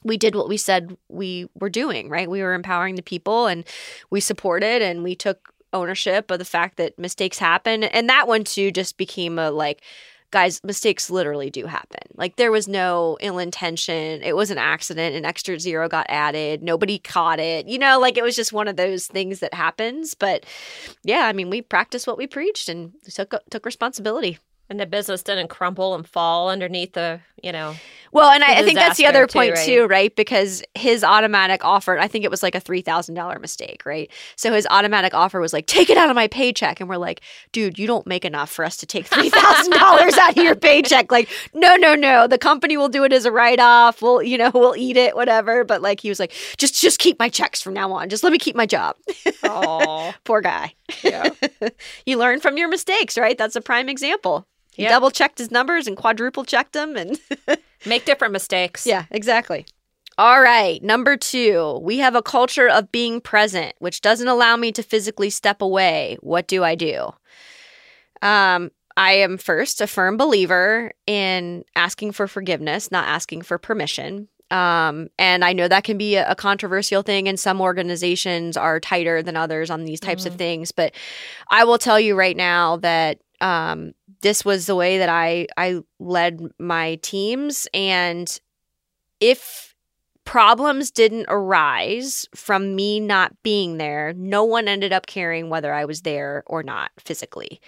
[0.04, 2.30] we did what we said we were doing, right?
[2.30, 3.64] We were empowering the people and
[4.10, 7.84] we supported and we took ownership of the fact that mistakes happen.
[7.84, 9.82] And that one too just became a like,
[10.32, 12.02] guys, mistakes literally do happen.
[12.16, 14.22] Like there was no ill intention.
[14.22, 15.16] It was an accident.
[15.16, 16.64] An extra zero got added.
[16.64, 17.68] Nobody caught it.
[17.68, 20.14] You know, like it was just one of those things that happens.
[20.14, 20.46] But
[21.04, 24.38] yeah, I mean, we practiced what we preached and took took responsibility.
[24.70, 27.76] And the business didn't crumple and fall underneath the, you know.
[28.12, 29.66] Well, and I, I, think that's the other point too right?
[29.66, 30.16] too, right?
[30.16, 34.10] Because his automatic offer, I think it was like a three thousand dollar mistake, right?
[34.36, 37.22] So his automatic offer was like, take it out of my paycheck, and we're like,
[37.52, 40.56] dude, you don't make enough for us to take three thousand dollars out of your
[40.70, 41.12] paycheck.
[41.12, 44.02] Like, no, no, no, the company will do it as a write off.
[44.02, 45.64] We'll, you know, we'll eat it, whatever.
[45.64, 48.10] But like, he was like, just, just keep my checks from now on.
[48.10, 48.96] Just let me keep my job.
[49.44, 50.74] Oh, poor guy.
[51.04, 51.30] Yeah,
[52.06, 53.38] you learn from your mistakes, right?
[53.38, 54.48] That's a prime example.
[54.80, 54.92] He yep.
[54.92, 57.20] double checked his numbers and quadruple checked them and
[57.86, 58.88] make different mistakes.
[58.88, 59.66] Yeah, exactly.
[60.18, 64.72] All right, number two, we have a culture of being present, which doesn't allow me
[64.72, 66.18] to physically step away.
[66.22, 67.12] What do I do?
[68.22, 74.30] Um, I am first a firm believer in asking for forgiveness, not asking for permission.
[74.50, 78.80] Um, and I know that can be a, a, controversial thing, and some organizations are
[78.80, 80.32] tighter than others on these types mm-hmm.
[80.32, 80.72] of things.
[80.72, 80.96] But
[81.52, 85.82] I will tell you right now that um, this was the way that I I
[86.00, 88.40] led my teams and
[89.20, 89.70] if
[90.30, 95.86] problems didn't arise from me not being there, no one ended up caring whether I
[95.86, 97.60] was there or not physically.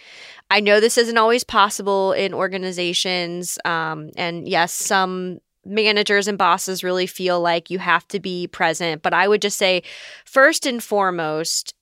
[0.52, 3.58] I know this isn't always possible in organizations.
[3.66, 9.02] Um, and yes, some managers and bosses really feel like you have to be present.
[9.02, 9.82] But I would just say,
[10.24, 11.74] first and foremost,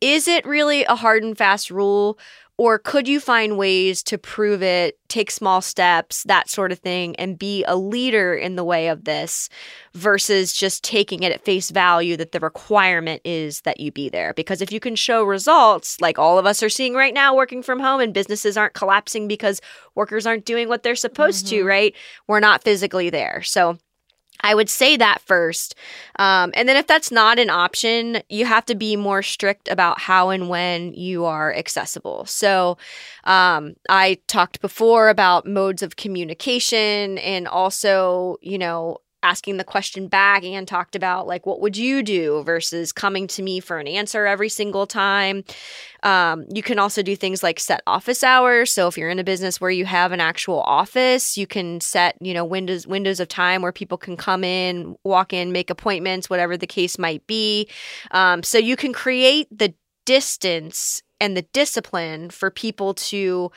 [0.00, 2.18] is it really a hard and fast rule?
[2.58, 7.14] Or could you find ways to prove it, take small steps, that sort of thing,
[7.16, 9.50] and be a leader in the way of this
[9.92, 14.32] versus just taking it at face value that the requirement is that you be there?
[14.32, 17.62] Because if you can show results, like all of us are seeing right now working
[17.62, 19.60] from home and businesses aren't collapsing because
[19.94, 21.56] workers aren't doing what they're supposed mm-hmm.
[21.56, 21.94] to, right?
[22.26, 23.42] We're not physically there.
[23.42, 23.76] So,
[24.40, 25.74] I would say that first.
[26.18, 30.00] Um, and then if that's not an option, you have to be more strict about
[30.00, 32.24] how and when you are accessible.
[32.26, 32.78] So
[33.24, 40.06] um, I talked before about modes of communication and also, you know, asking the question
[40.06, 43.88] back and talked about like what would you do versus coming to me for an
[43.88, 45.42] answer every single time?
[46.04, 48.72] Um, you can also do things like set office hours.
[48.72, 52.16] So if you're in a business where you have an actual office you can set
[52.20, 56.30] you know windows windows of time where people can come in walk in make appointments
[56.30, 57.68] whatever the case might be.
[58.12, 59.74] Um, so you can create the
[60.04, 63.50] distance and the discipline for people to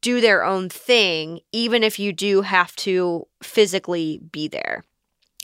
[0.00, 4.84] do their own thing, even if you do have to physically be there.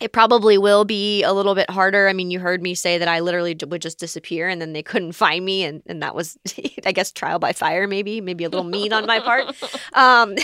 [0.00, 2.09] It probably will be a little bit harder.
[2.09, 4.82] I mean, you heard me say that I literally would just disappear and then they
[4.82, 5.62] couldn't find me.
[5.62, 6.36] And, and that was,
[6.86, 9.55] I guess, trial by fire, maybe, maybe a little mean on my part.
[9.94, 10.34] Um,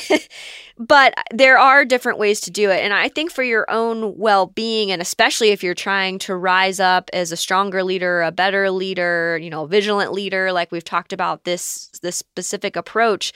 [0.79, 2.85] but there are different ways to do it.
[2.85, 6.79] And I think for your own well being, and especially if you're trying to rise
[6.79, 11.13] up as a stronger leader, a better leader, you know, vigilant leader, like we've talked
[11.13, 13.33] about this, this specific approach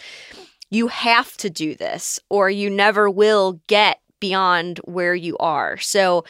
[0.75, 5.79] you have to do this or you never will get beyond where you are.
[5.79, 6.25] So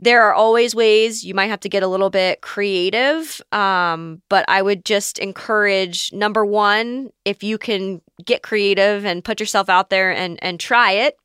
[0.00, 4.44] there are always ways you might have to get a little bit creative um, but
[4.48, 9.90] i would just encourage number one if you can get creative and put yourself out
[9.90, 11.16] there and and try it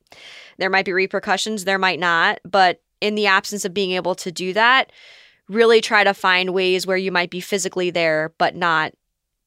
[0.58, 4.32] there might be repercussions there might not but in the absence of being able to
[4.32, 4.90] do that
[5.48, 8.92] really try to find ways where you might be physically there but not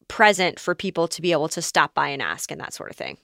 [0.07, 2.95] present for people to be able to stop by and ask and that sort of
[2.95, 3.17] thing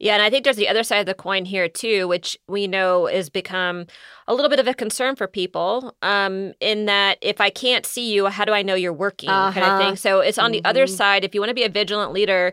[0.00, 2.66] yeah, and I think there's the other side of the coin here too, which we
[2.66, 3.86] know has become
[4.26, 5.96] a little bit of a concern for people.
[6.02, 9.30] Um, in that if I can't see you, how do I know you're working?
[9.30, 9.52] Uh-huh.
[9.52, 9.96] Kind of thing.
[9.96, 10.54] So it's on Mhm.
[10.54, 11.24] the other side.
[11.24, 12.52] If you want to be a vigilant leader,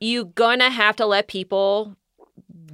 [0.00, 1.96] you're gonna have to let people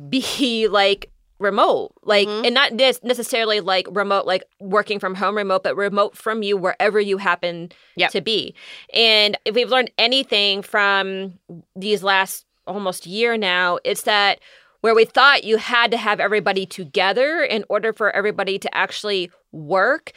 [0.08, 1.10] be like
[1.40, 2.44] remote like Mhm.
[2.46, 6.56] and not this necessarily like remote like working from home remote but remote from you
[6.56, 8.10] wherever you happen Yep.
[8.12, 8.54] to be
[8.92, 11.38] and if we've learned anything from
[11.74, 14.38] these last almost year now it's that
[14.82, 19.30] where we thought you had to have everybody together in order for everybody to actually
[19.52, 20.12] work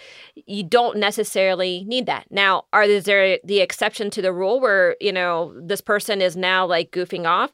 [0.46, 4.96] you don't necessarily need that now are is there the exception to the rule where
[5.00, 7.52] you know this person is now like goofing off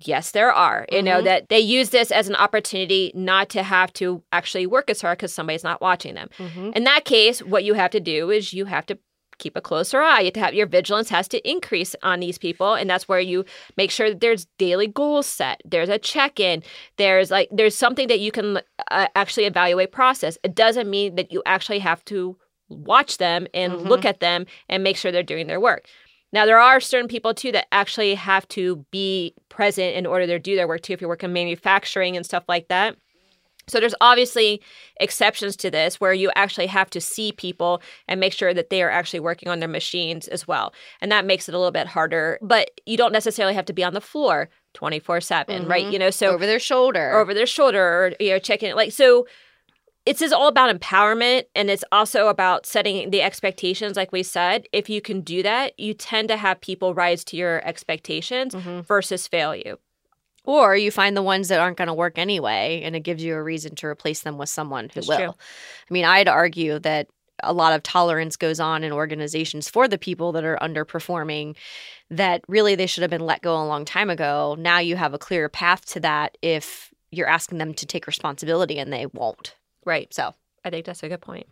[0.00, 1.24] yes there are you know Mhm.
[1.24, 5.18] that they use this as an opportunity not to have to actually work as hard
[5.18, 6.70] because somebody's not watching them mm-hmm.
[6.74, 8.98] in that case what you have to do is you have to
[9.38, 12.36] keep a closer eye you have to have your vigilance has to increase on these
[12.36, 13.44] people and that's where you
[13.76, 16.62] make sure that there's daily goals set there's a check-in
[16.98, 18.58] there's like there's something that you can
[18.90, 22.36] uh, actually evaluate process it doesn't mean that you actually have to
[22.68, 23.88] watch them and Mhm.
[23.88, 25.86] look at them and make sure they're doing their work
[26.32, 30.38] now there are certain people too that actually have to be present in order to
[30.38, 32.96] do their work too if you're working manufacturing and stuff like that
[33.68, 34.60] so there's obviously
[34.98, 38.82] exceptions to this where you actually have to see people and make sure that they
[38.82, 40.72] are actually working on their machines as well.
[41.00, 43.84] And that makes it a little bit harder, but you don't necessarily have to be
[43.84, 45.86] on the floor 24/7, right?
[45.86, 45.92] Mhm.
[45.92, 48.92] You know, so over their shoulder over their shoulder or you know checking it like
[48.92, 49.26] so
[50.06, 54.66] it's is all about empowerment and it's also about setting the expectations like we said
[54.72, 58.84] if you can do that you tend to have people rise to your expectations Mhm.
[58.86, 59.78] versus fail you
[60.44, 63.34] Or you find the ones that aren't going to work anyway, and it gives you
[63.34, 65.16] a reason to replace them with someone who That's will.
[65.18, 65.28] true.
[65.28, 67.08] I mean, I'd argue that
[67.42, 71.56] a lot of tolerance goes on in organizations for the people that are underperforming
[72.10, 74.56] that really they should have been let go a long time ago.
[74.58, 78.78] Now you have a clearer path to that if you're asking them to take responsibility
[78.78, 79.54] and they won't.
[79.84, 81.46] Right So, i think that's a good point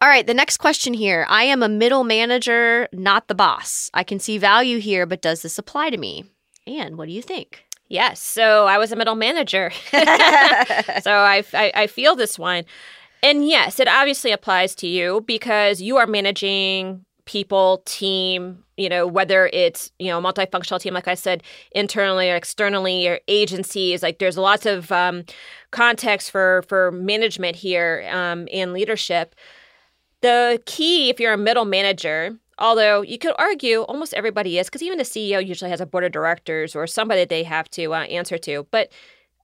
[0.00, 1.26] all right, the next question here.
[1.28, 3.90] I am a middle manager, not the boss.
[3.94, 6.24] I can see value here, but does this apply to me?
[6.66, 7.64] And what do you think?
[7.88, 8.20] Yes.
[8.20, 9.70] So I was a middle manager.
[9.92, 12.64] so I, I, I feel this one.
[13.22, 19.06] And yes, it obviously applies to you because you are managing people, team, you know,
[19.06, 21.42] whether it's, you know, multifunctional team, like I said,
[21.72, 25.24] internally or externally or agencies, like there's lots of um,
[25.70, 29.34] context for, for management here um, and leadership.
[30.20, 34.82] The key, if you're a middle manager, although you could argue almost everybody is, because
[34.82, 38.00] even a CEO usually has a board of directors or somebody they have to uh,
[38.04, 38.66] answer to.
[38.70, 38.90] But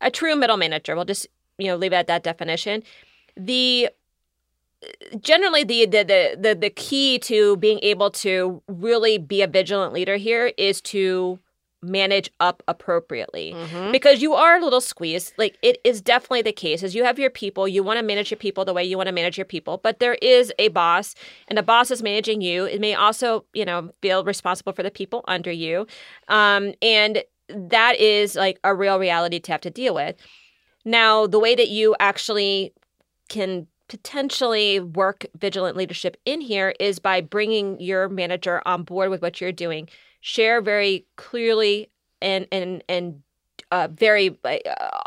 [0.00, 1.26] a true middle manager, we'll just
[1.58, 2.82] you know leave it at that definition.
[3.36, 3.90] The
[5.20, 10.16] generally the the the the, key to being able to really be a vigilant leader
[10.16, 11.38] here is to
[11.80, 13.92] manage up appropriately Mhm.
[13.92, 15.32] because you are a little squeezed.
[15.38, 16.82] Like it is definitely the case.
[16.82, 19.06] As you have your people, you want to manage your people the way you want
[19.06, 19.78] to manage your people.
[19.78, 21.14] But there is a boss,
[21.46, 22.64] and the boss is managing you.
[22.64, 25.86] It may also, you know, feel responsible for the people under you,
[26.28, 30.16] um, and that is like a real reality to have to deal with.
[30.84, 32.72] Now, the way that you actually
[33.28, 39.22] can potentially work vigilant leadership in here is by bringing your manager on board with
[39.22, 39.88] what you're doing.
[40.20, 43.22] Share very clearly and and and
[43.70, 44.58] uh, very uh,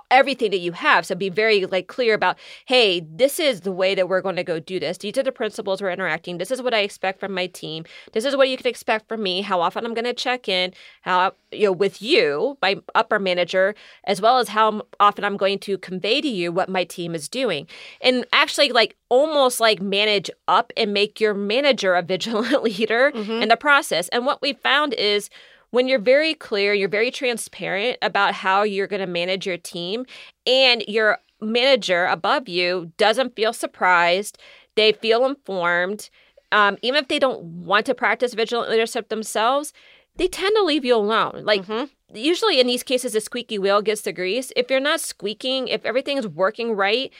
[0.10, 1.06] everything that you have.
[1.06, 4.44] So be very like clear about, hey, this is the way that we're going to
[4.44, 4.98] go do this.
[5.00, 6.38] These are the principles we're interacting.
[6.38, 7.86] This is what I expect from my team.
[8.14, 9.42] This is what you can expect from me.
[9.42, 10.74] How often I'm going to check in.
[11.02, 15.60] How you know with you, my upper manager, as well as how often I'm going
[15.60, 17.68] to convey to you what my team is doing,
[18.02, 23.42] and actually like almost like manage up and make your manager a vigilant leader Mhm.
[23.42, 24.08] in the process.
[24.10, 25.30] And what we found is
[25.72, 30.06] when you're very clear, you're very transparent about how you're going to manage your team,
[30.46, 34.38] and your manager above you doesn't feel surprised,
[34.76, 36.10] they feel informed.
[36.52, 39.74] Um, even if they don't want to practice vigilant leadership themselves,
[40.18, 41.42] they tend to leave you alone.
[41.44, 41.90] Like, Mhm.
[42.14, 44.52] usually in these cases, the squeaky wheel gets the grease.
[44.56, 47.12] If you're not squeaking, if everything is working right,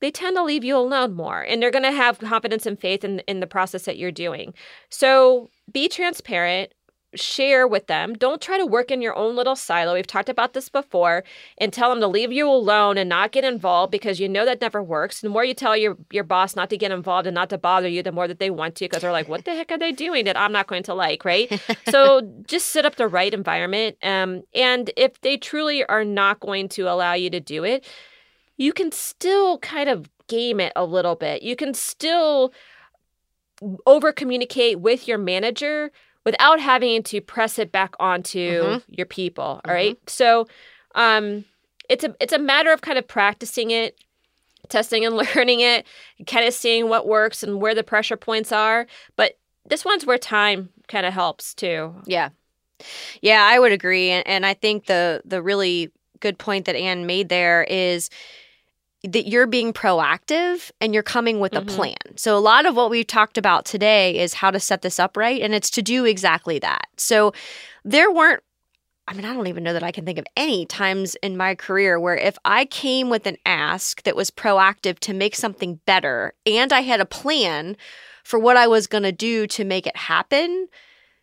[0.00, 3.04] they tend to leave you alone more and they're going to have confidence and faith
[3.04, 4.54] in, in the process that you're doing.
[4.88, 6.72] So be transparent,
[7.14, 8.14] share with them.
[8.14, 9.94] Don't try to work in your own little silo.
[9.94, 11.24] We've talked about this before
[11.58, 14.60] and tell them to leave you alone and not get involved because you know that
[14.60, 15.20] never works.
[15.20, 17.88] The more you tell your, your boss not to get involved and not to bother
[17.88, 19.92] you, the more that they want to because they're like, what the heck are they
[19.92, 21.60] doing that I'm not going to like, right?
[21.88, 23.96] so just set up the right environment.
[24.02, 27.84] Um, and if they truly are not going to allow you to do it,
[28.56, 31.42] you can still kind of game it a little bit.
[31.42, 32.52] You can still
[33.86, 35.90] over communicate with your manager
[36.30, 38.94] without having to press it back onto mm-hmm.
[38.94, 39.44] your people.
[39.44, 39.70] All mm-hmm.
[39.70, 39.98] right.
[40.08, 40.46] So
[40.94, 41.44] um
[41.88, 43.98] it's a it's a matter of kind of practicing it,
[44.68, 45.86] testing and learning it,
[46.26, 48.86] kind of seeing what works and where the pressure points are.
[49.16, 51.94] But this one's where time kind of helps too.
[52.06, 52.30] Yeah.
[53.20, 54.10] Yeah, I would agree.
[54.10, 58.08] And, and I think the the really good point that Anne made there is
[59.04, 61.76] that you're being proactive and you're coming with a mm-hmm.
[61.76, 61.96] plan.
[62.16, 65.16] So, a lot of what we've talked about today is how to set this up
[65.16, 65.40] right.
[65.40, 66.86] And it's to do exactly that.
[66.96, 67.32] So,
[67.84, 68.42] there weren't,
[69.08, 71.54] I mean, I don't even know that I can think of any times in my
[71.54, 76.34] career where if I came with an ask that was proactive to make something better
[76.46, 77.76] and I had a plan
[78.22, 80.68] for what I was going to do to make it happen,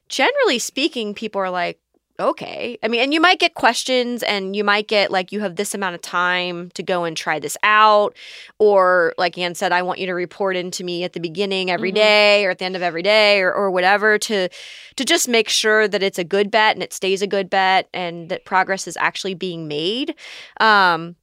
[0.10, 1.80] generally speaking, people are like,
[2.20, 2.78] okay.
[2.82, 5.76] I mean, and you might get questions and you might get like, you have this
[5.76, 8.16] amount of time to go and try this out.
[8.60, 11.90] Or, like Anne said, I want you to report into me at the beginning every
[11.90, 11.98] mm-hmm.
[11.98, 14.50] day or at the end of every day or, or whatever to
[14.96, 17.88] to just make sure that it's a good bet and it stays a good bet
[17.94, 20.16] and that progress is actually being made.
[20.60, 21.16] Um,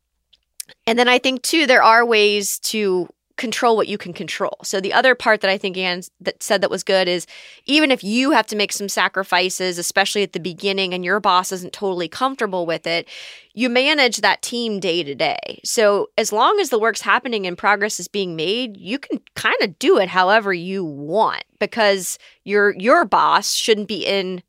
[0.86, 4.56] and then I think too, there are ways to control what you can control.
[4.62, 7.26] So the other part that I think Anne that said that was good is
[7.66, 11.50] even if you have to make some sacrifices, especially at the beginning, and your boss
[11.50, 13.08] isn't totally comfortable with it,
[13.52, 15.60] you manage that team day to day.
[15.64, 19.60] So as long as the work's happening and progress is being made, you can kind
[19.62, 24.42] of do it however you want because your your boss shouldn't be in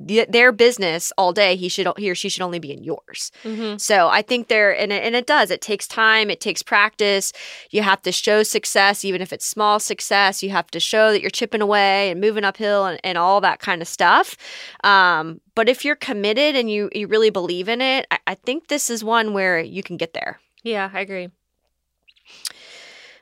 [0.00, 3.30] their business all day he should he or she should only be in yours.
[3.44, 3.76] Mm-hmm.
[3.76, 7.32] so i think there and it, and it does it takes time it takes practice.
[7.70, 11.20] You have to show success even if it's small success you have to show that
[11.20, 14.36] you're chipping away and moving uphill and, and all that kind of stuff.
[14.84, 18.68] Um, but if you're committed and you you really believe in it I, I think
[18.68, 20.40] this is one where you can get there.
[20.62, 21.28] Yeah i agree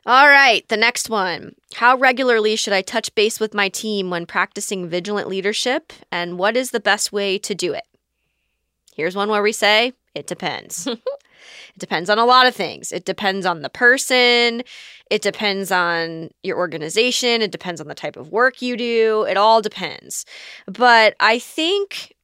[0.08, 1.54] all right, the next one.
[1.74, 6.56] How regularly should I touch base with my team when practicing vigilant leadership, and what
[6.56, 7.84] is the best way to do it?
[8.94, 10.86] Here's one where we say it depends.
[10.86, 10.98] it
[11.76, 12.90] depends on a lot of things.
[12.90, 14.62] It depends on the person,
[15.10, 19.26] it depends on your organization, it depends on the type of work you do.
[19.28, 20.24] It all depends.
[20.66, 22.14] But I think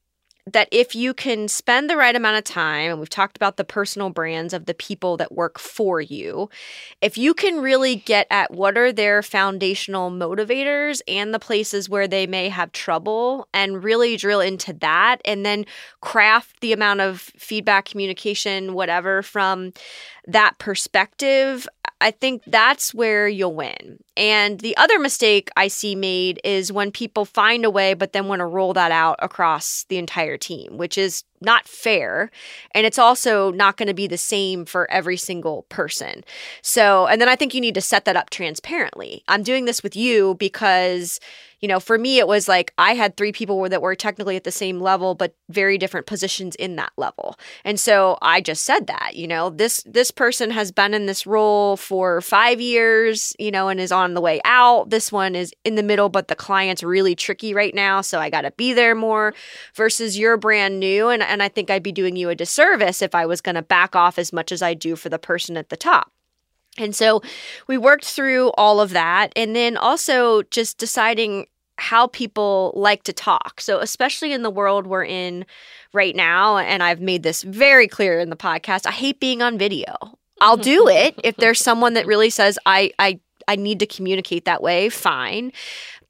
[0.51, 3.63] that if you can spend the right amount of time, and we've talked about the
[3.63, 6.49] personal brands of the people that work for you,
[7.01, 12.07] if you can really get at what are their foundational motivators and the places where
[12.07, 15.65] they may have trouble and really drill into that, and then
[16.01, 19.73] craft the amount of feedback, communication, whatever from
[20.27, 21.67] that perspective,
[22.01, 23.99] I think that's where you'll win.
[24.17, 28.27] And the other mistake I see made is when people find a way, but then
[28.27, 32.31] want to roll that out across the entire team, which is not fair.
[32.71, 36.23] And it's also not going to be the same for every single person.
[36.61, 39.23] So, and then I think you need to set that up transparently.
[39.27, 41.19] I'm doing this with you because
[41.65, 44.43] you know, for me, it was like I had three people that were technically at
[44.43, 47.39] the same level, but very different positions in that level.
[47.63, 51.25] And so I just said that, you know, this this person has been in this
[51.25, 54.89] role for five years, you know, and is on the way out.
[54.89, 58.29] This one is in the middle, but the client's really tricky right now, so I
[58.29, 59.33] got to be there more.
[59.73, 63.15] Versus you're brand new, and and I think I'd be doing you a disservice if
[63.15, 65.69] I was going to back off as much as I do for the person at
[65.69, 66.11] the top.
[66.77, 67.21] And so
[67.67, 69.31] we worked through all of that.
[69.35, 71.47] And then also just deciding
[71.77, 73.59] how people like to talk.
[73.59, 75.45] So, especially in the world we're in
[75.93, 79.57] right now, and I've made this very clear in the podcast, I hate being on
[79.57, 79.95] video.
[80.41, 84.45] I'll do it if there's someone that really says I I I need to communicate
[84.45, 85.51] that way, fine.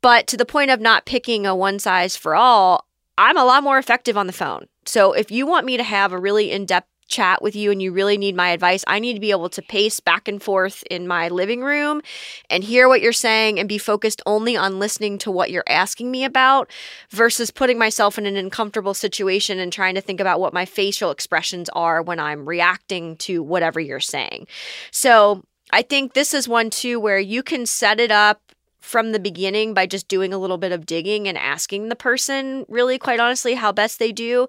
[0.02, 2.86] But to the point of not picking a one size for all,
[3.18, 4.68] I'm a lot more effective on the phone.
[4.86, 7.92] So if you want me to have a really in-depth chat with you and you
[7.92, 11.08] really need my advice, I need to be able to pace back and forth in
[11.08, 12.02] my living room
[12.50, 16.12] and hear what you're saying and be focused only on listening to what you're asking
[16.12, 16.70] me about
[17.12, 21.12] versus putting myself in an uncomfortable situation and trying to think about what my facial
[21.12, 24.48] expressions are when I'm reacting to whatever you're saying.
[24.92, 25.44] So,
[25.76, 28.40] I think this is one too where you can set it up
[28.80, 32.66] from the beginning by just doing a little bit of digging and asking the person,
[32.70, 34.48] really, quite honestly, how best they do,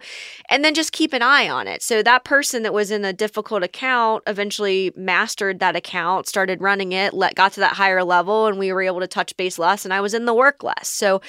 [0.50, 1.82] and then just keep an eye on it.
[1.82, 6.92] So that person that was in a difficult account eventually mastered that account, started running
[6.92, 9.84] it, let got to that higher level, and we were able to touch base less,
[9.84, 10.86] and I was in the work less.
[10.86, 11.22] So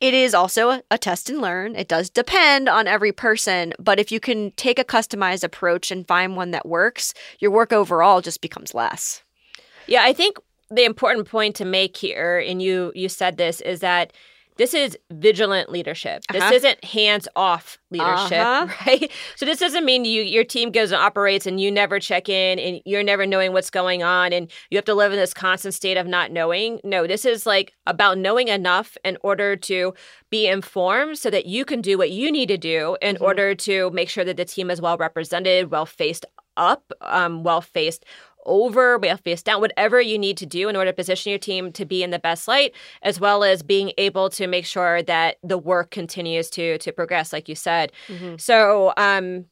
[0.00, 1.76] It is also a, a test and learn.
[1.76, 6.08] It does depend on every person, but if you can take a customized approach and
[6.08, 9.22] find one that works, your work overall just becomes less.
[9.86, 10.38] Yeah, I think
[10.70, 14.12] the important point to make here, and you you said this, is that
[14.56, 16.22] this is vigilant leadership.
[16.28, 16.54] This Uh-huh.
[16.56, 18.66] isn't hands off leadership, Uh-huh.
[18.86, 19.10] right?
[19.36, 22.58] So this doesn't mean you your team goes and operates and you never check in
[22.58, 25.72] and you're never knowing what's going on and you have to live in this constant
[25.74, 26.78] state of not knowing.
[26.84, 29.94] No, this is like about knowing enough in order to
[30.30, 33.22] be informed so that you can do what you need to do in Mhm.
[33.22, 36.26] order to make sure that the team is well represented, well faced
[36.56, 38.04] up, um, well faced
[38.46, 41.72] over, well faced down, whatever you need to do in order to position your team
[41.72, 45.36] to be in the best light, as well as being able to make sure that
[45.42, 47.92] the work continues to to progress, like you said.
[48.38, 49.46] So, um,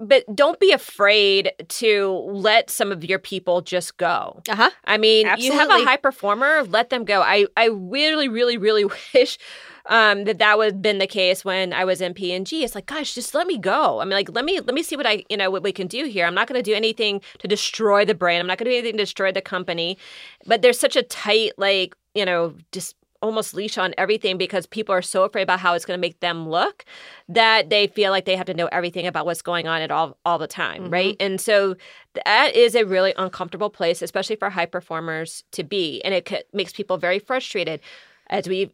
[0.00, 4.42] but don't be afraid to let some of your people just go.
[4.48, 4.70] Uh huh.
[4.84, 7.20] I mean, you have a high performer, let them go.
[7.20, 8.84] I, I really, really, really
[9.14, 9.38] wish
[9.86, 12.62] um, that that would have been the case when I was in P and G.
[12.62, 14.00] It's like, gosh, just let me go.
[14.00, 15.86] I mean, like, let me let me see what I, you know, what we can
[15.86, 16.26] do here.
[16.26, 18.40] I'm not going to do anything to destroy the brand.
[18.40, 19.98] I'm not going to do anything to destroy the company.
[20.46, 24.94] But there's such a tight, like, you know, just almost leash on everything because people
[24.94, 26.84] are so afraid about how it's going to make them look
[27.28, 30.16] that they feel like they have to know everything about what's going on at all
[30.24, 30.92] all the time, Mhm.
[30.92, 31.16] right?
[31.18, 31.76] And so
[32.24, 36.42] that is a really uncomfortable place, especially for high performers to be, and it c-
[36.52, 37.80] makes people very frustrated.
[38.30, 38.70] As we,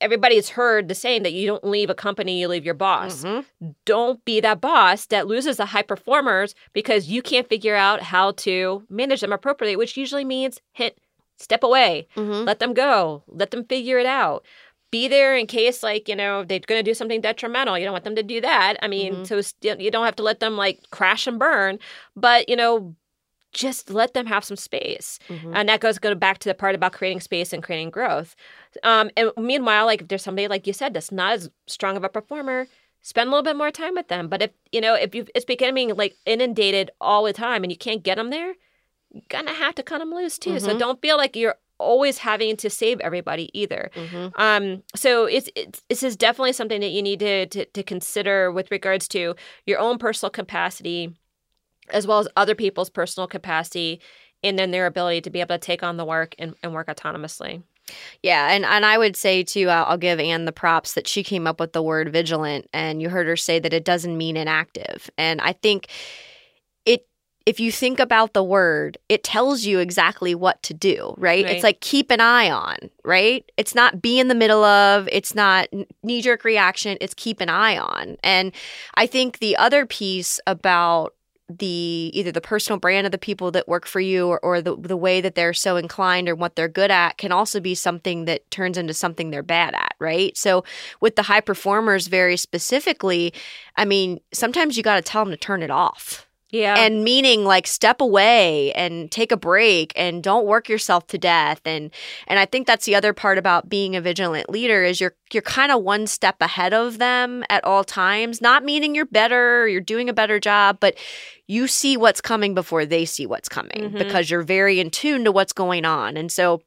[0.00, 3.24] everybody's heard the saying that you don't leave a company, you leave your boss.
[3.24, 3.44] Mhm.
[3.84, 8.30] Don't be that boss that loses the high performers because you can't figure out how
[8.32, 10.98] to manage them appropriately, which usually means hit
[11.36, 12.46] step away, Mhm.
[12.46, 14.44] let them go, let them figure it out.
[14.90, 17.76] Be there in case, like, you know, they're going to do something detrimental.
[17.78, 18.76] You don't want them to do that.
[18.82, 19.26] I mean, Mhm.
[19.26, 21.78] so st- you don't have to let them like crash and burn,
[22.14, 22.94] but, you know,
[23.52, 25.18] just let them have some space.
[25.28, 25.52] Mhm.
[25.54, 28.36] And that goes go back to the part about creating space and creating growth.
[28.82, 32.04] Um, and meanwhile, like if there's somebody like you said that's not as strong of
[32.04, 32.66] a performer,
[33.02, 34.28] spend a little bit more time with them.
[34.28, 37.78] But if you know if you it's becoming like inundated all the time and you
[37.78, 38.54] can't get them there,
[39.28, 40.58] gonna have to cut them loose too.
[40.60, 40.78] So Mhm.
[40.78, 43.90] don't feel like you're always having to save everybody either.
[43.94, 44.32] Mhm.
[44.36, 48.50] Um, so it's, it's this is definitely something that you need to, to to consider
[48.50, 49.34] with regards to
[49.66, 51.12] your own personal capacity,
[51.90, 54.00] as well as other people's personal capacity,
[54.42, 56.86] and then their ability to be able to take on the work and, and work
[56.88, 57.62] autonomously.
[58.22, 61.22] Yeah, and and I would say too, uh, I'll give Anne the props that she
[61.22, 64.36] came up with the word vigilant, and you heard her say that it doesn't mean
[64.36, 65.88] inactive, and I think.
[67.46, 71.44] If you think about the word, it tells you exactly what to do, right?
[71.44, 71.54] Right.
[71.54, 73.48] It's like keep an eye on, right?
[73.56, 75.68] It's not be in the middle of, it's not
[76.02, 78.16] knee jerk reaction, it's keep an eye on.
[78.24, 78.52] And
[78.94, 81.14] I think the other piece about
[81.48, 84.76] the either the personal brand of the people that work for you or, or the,
[84.76, 88.24] the way that they're so inclined or what they're good at can also be something
[88.24, 90.64] that turns into something they're bad at right so
[91.00, 93.32] with the high performers very specifically
[93.76, 97.44] i mean sometimes you got to tell them to turn it off Yeah, and meaning
[97.44, 101.60] like step away and take a break and don't work yourself to death.
[101.64, 101.90] And
[102.28, 105.42] and I think that's the other part about being a vigilant leader is you're you're
[105.42, 109.66] kind of one step ahead of them at all times not meaning you're better or
[109.68, 110.94] you're doing a better job but
[111.48, 113.98] you see what's coming before they see what's coming Mhm.
[113.98, 116.16] because you're very in tune to what's going on.
[116.16, 116.62] And so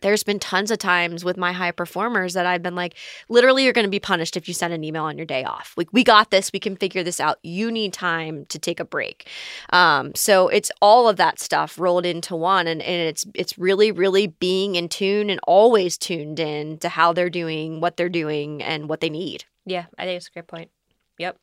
[0.00, 2.94] there's been tons of times with my high performers that I've been like,
[3.28, 5.74] literally, you're going to be punished if you send an email on your day off.
[5.76, 6.52] We, we got this.
[6.52, 7.38] We can figure this out.
[7.42, 9.28] You need time to take a break.
[9.70, 13.92] Um, so it's all of that stuff rolled into one, and, and it's it's really,
[13.92, 18.62] really being in tune and always tuned in to how they're doing, what they're doing,
[18.62, 19.44] and what they need.
[19.66, 20.70] yeah, I think it's a great point.
[21.18, 21.36] Yep.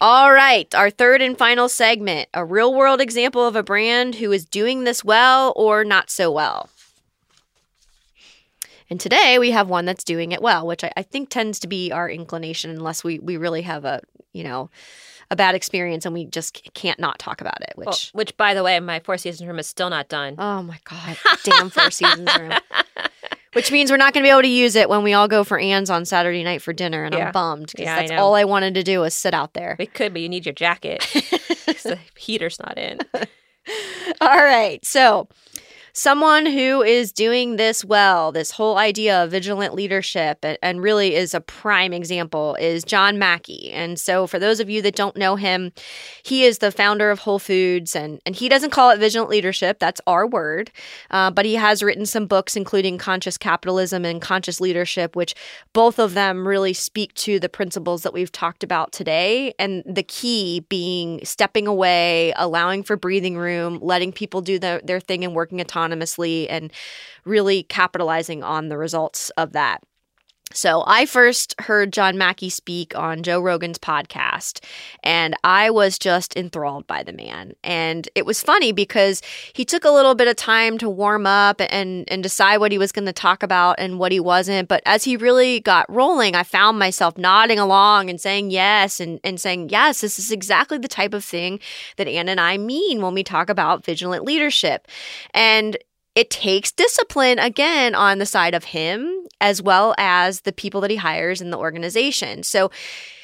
[0.00, 4.32] All right, our third and final segment a real world example of a brand who
[4.32, 6.68] is doing this well or not so well.
[8.90, 11.66] And today we have one that's doing it well, which I, I think tends to
[11.66, 14.00] be our inclination unless we, we really have a,
[14.32, 14.70] you know,
[15.30, 18.52] a bad experience and we just can't not talk about it, which, Well, which, by
[18.54, 20.34] the way, my Four Seasons room is still not done.
[20.38, 22.52] oh my God, damn Four Seasons room.
[23.54, 25.44] Which means we're not going to be able to use it when we all go
[25.44, 27.04] for Anne's on Saturday night for dinner.
[27.04, 27.26] And Yeah.
[27.26, 28.16] I'm bummed because Yeah, that's know.
[28.18, 29.76] all I wanted to do was sit out there.
[29.78, 31.00] We could, but you need your jacket.
[31.12, 32.98] the heater's not in.
[34.20, 34.84] All right.
[34.84, 35.28] So,
[35.96, 41.32] someone who is doing this well, this whole idea of vigilant leadership, and, really is
[41.34, 43.70] a prime example, is John Mackey.
[43.70, 45.72] And so, for those of you that don't know him,
[46.24, 49.78] he is the founder of Whole Foods, and, and he doesn't call it vigilant leadership,
[49.78, 50.72] that's our word.
[51.12, 55.34] Uh, but he has written some books, including Conscious Capitalism and Conscious Leadership, which
[55.72, 59.54] both of them really speak to the principles that we've talked about today.
[59.60, 65.00] And the key being stepping away, allowing for breathing room, letting people do their, their
[65.00, 65.83] thing and working autonomously,
[66.48, 66.72] and
[67.24, 69.82] really capitalizing on the results of that.
[70.54, 74.64] So I first heard John Mackey speak on Joe Rogan's podcast,
[75.02, 77.54] and I was just enthralled by the man.
[77.64, 79.20] And it was funny because
[79.52, 82.78] he took a little bit of time to warm up and and decide what he
[82.78, 84.68] was going to talk about and what he wasn't.
[84.68, 89.18] But as he really got rolling, I found myself nodding along and saying yes and,
[89.24, 91.58] and saying, yes, this is exactly the type of thing
[91.96, 94.86] that Anne and I mean when we talk about vigilant leadership.
[95.32, 95.76] And
[96.14, 100.90] it takes discipline again on the side of him as well as the people that
[100.90, 102.42] he hires in the organization.
[102.42, 102.70] So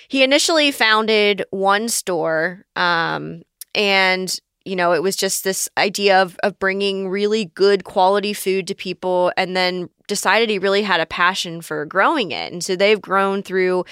[0.09, 3.43] he initially founded one store um,
[3.75, 8.67] and you know it was just this idea of, of bringing really good quality food
[8.67, 12.75] to people and then decided he really had a passion for growing it and so
[12.75, 13.85] they've grown through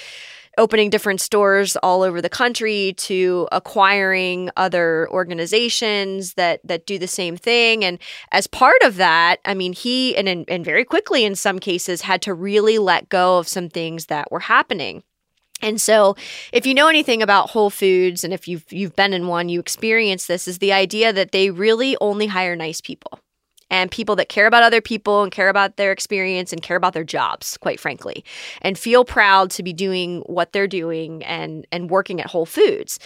[0.59, 7.07] opening different stores all over the country to acquiring other organizations that that do the
[7.07, 7.85] same thing.
[7.85, 7.99] And
[8.33, 12.23] as part of that i mean he and and very quickly in some cases had
[12.23, 15.03] to really let go of some things that were happening.
[15.61, 16.15] And so,
[16.53, 19.59] if you know anything about Whole Foods and if you've you've been in one, you
[19.59, 23.19] experience this is the idea that they really only hire nice people
[23.71, 26.93] and people that care about other people and care about their experience and care about
[26.95, 28.25] their jobs, quite frankly,
[28.63, 32.99] and feel proud to be doing what they're doing and and working at Whole Foods.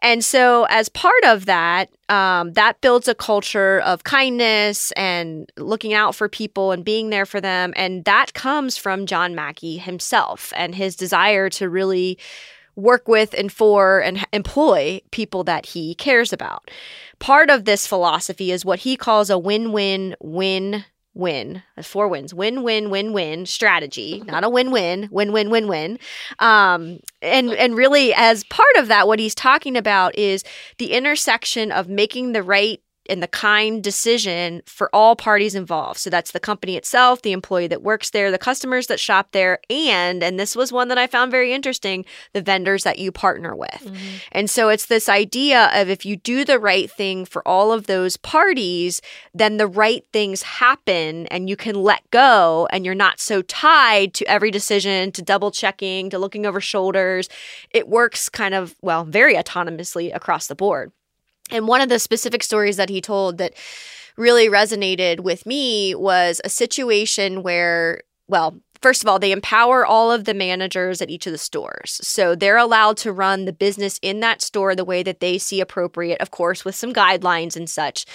[0.00, 5.92] And so, as part of that, um, that builds a culture of kindness and looking
[5.92, 10.52] out for people and being there for them, and that comes from John Mackey himself
[10.56, 12.18] and his desire to really
[12.76, 16.70] work with and for and employ people that he cares about.
[17.18, 20.84] Part of this philosophy is what he calls a win win win
[21.16, 21.62] win.
[21.82, 22.34] Four wins.
[22.34, 24.22] Win win win win strategy.
[24.26, 25.08] Not a win win.
[25.10, 25.98] Win win win win.
[26.38, 30.44] Um, and and really as part of that what he's talking about is
[30.78, 36.00] the intersection of making the right and the kind decision for all parties involved.
[36.00, 39.58] So that's the company itself, the employee that works there, the customers that shop there,
[39.70, 43.54] and, and this was one that I found very interesting, the vendors that you partner
[43.54, 43.70] with.
[43.82, 44.16] Mm-hmm.
[44.32, 47.86] And so it's this idea of if you do the right thing for all of
[47.86, 49.00] those parties,
[49.34, 54.14] then the right things happen and you can let go and you're not so tied
[54.14, 57.28] to every decision, to double checking, to looking over shoulders.
[57.70, 60.92] It works kind of, well, very autonomously across the board.
[61.50, 63.54] And one of the specific stories that he told that
[64.16, 70.12] really resonated with me was a situation where, well, First of all, they empower all
[70.12, 72.00] of the managers at each of the stores.
[72.02, 75.60] So they're allowed to run the business in that store the way that they see
[75.60, 78.06] appropriate, of course, with some guidelines and such.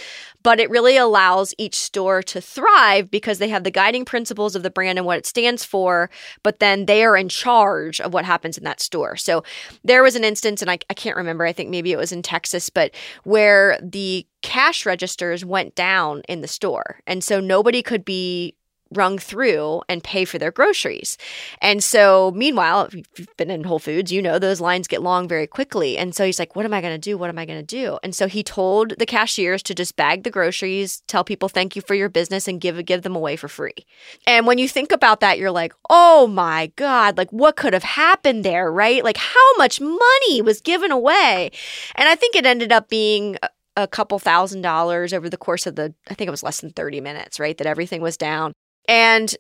[0.44, 4.64] But it really allows each store to thrive because they have the guiding principles of
[4.64, 6.10] the brand and what it stands for,
[6.44, 9.16] but then they are in charge of what happens in that store.
[9.16, 9.44] So
[9.84, 12.22] there was an instance, and I, I can't remember, I think maybe it was in
[12.22, 12.92] Texas, but
[13.24, 17.00] where the cash registers went down in the store.
[17.06, 18.56] And so nobody could be
[18.94, 21.18] rung through and pay for their groceries.
[21.62, 25.28] And so, meanwhile, if you've been in Whole Foods, you know those lines get long
[25.28, 25.98] very quickly.
[25.98, 27.18] And so he's like, What am I going to do?
[27.18, 28.00] What am I going to do?
[28.04, 31.82] And so he told the cashiers to just bag the groceries, tell people thank you
[31.82, 33.86] for your business, and give, give them away for free.
[34.28, 37.84] And when you think about that, you're like, Oh my God, like what could have
[37.84, 39.04] happened there, right?
[39.04, 41.52] Like how much money was given away?
[41.96, 43.38] And I think it ended up being
[43.78, 46.72] a couple thousand dollars over the course of the, I think it was less than
[46.72, 47.58] 30 minutes, right?
[47.58, 48.54] That everything was down.
[48.88, 49.36] And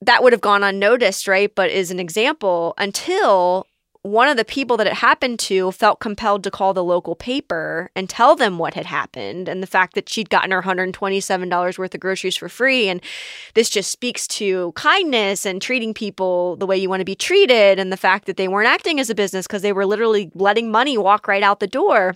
[0.00, 1.54] that would have gone unnoticed, right?
[1.54, 3.66] But is an example until
[4.06, 7.90] one of the people that it happened to felt compelled to call the local paper
[7.96, 11.94] and tell them what had happened and the fact that she'd gotten her $127 worth
[11.94, 12.88] of groceries for free.
[12.88, 13.02] And
[13.54, 17.80] this just speaks to kindness and treating people the way you want to be treated
[17.80, 20.70] and the fact that they weren't acting as a business because they were literally letting
[20.70, 22.14] money walk right out the door.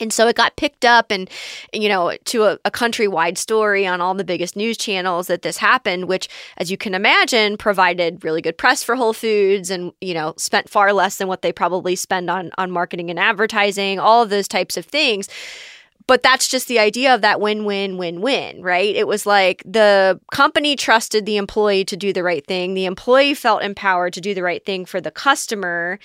[0.00, 1.28] And so it got picked up and,
[1.72, 5.56] you know, to a, a, countrywide story on all the biggest news channels that this
[5.56, 10.14] happened, which, as you can imagine, provided really good press for Whole Foods and, you
[10.14, 14.22] know, spent far less than what they probably spend on, on marketing and advertising, all
[14.22, 15.28] of those types of things.
[16.08, 18.96] But that's just the idea of that win win win win, right?
[18.96, 22.72] It was like the company trusted the employee to do the right thing.
[22.72, 25.98] The employee felt empowered to do the right thing for the customer.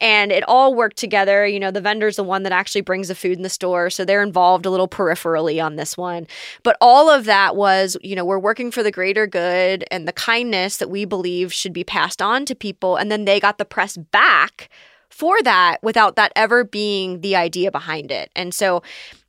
[0.00, 1.46] And it all worked together.
[1.46, 3.90] You know, the vendor's the one that actually brings the food in the store.
[3.90, 6.26] So they're involved a little peripherally on this one.
[6.62, 10.12] But all of that was, you know, we're working for the greater good and the
[10.14, 12.96] kindness that we believe should be passed on to people.
[12.96, 14.70] And then they got the press back
[15.10, 18.30] for that without that ever being the idea behind it.
[18.34, 18.82] And so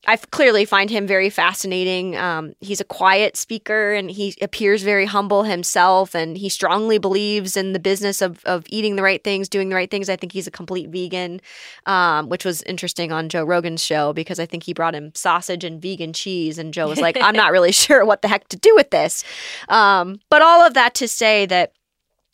[0.08, 2.18] I clearly find him very fascinating.
[2.18, 7.56] Um, he's a quiet speaker and he appears very humble himself, and he strongly believes
[7.56, 10.10] in the business of, of eating the right things, doing the right things.
[10.10, 11.39] I think he's a complete vegan,
[11.86, 15.64] um, which was interesting on Joe Rogan's show because I think he brought him sausage
[15.64, 18.58] and vegan cheese, and Joe was like, I'm not really sure what the heck to
[18.58, 19.24] do with this.
[19.70, 21.74] Um, but all of that to say that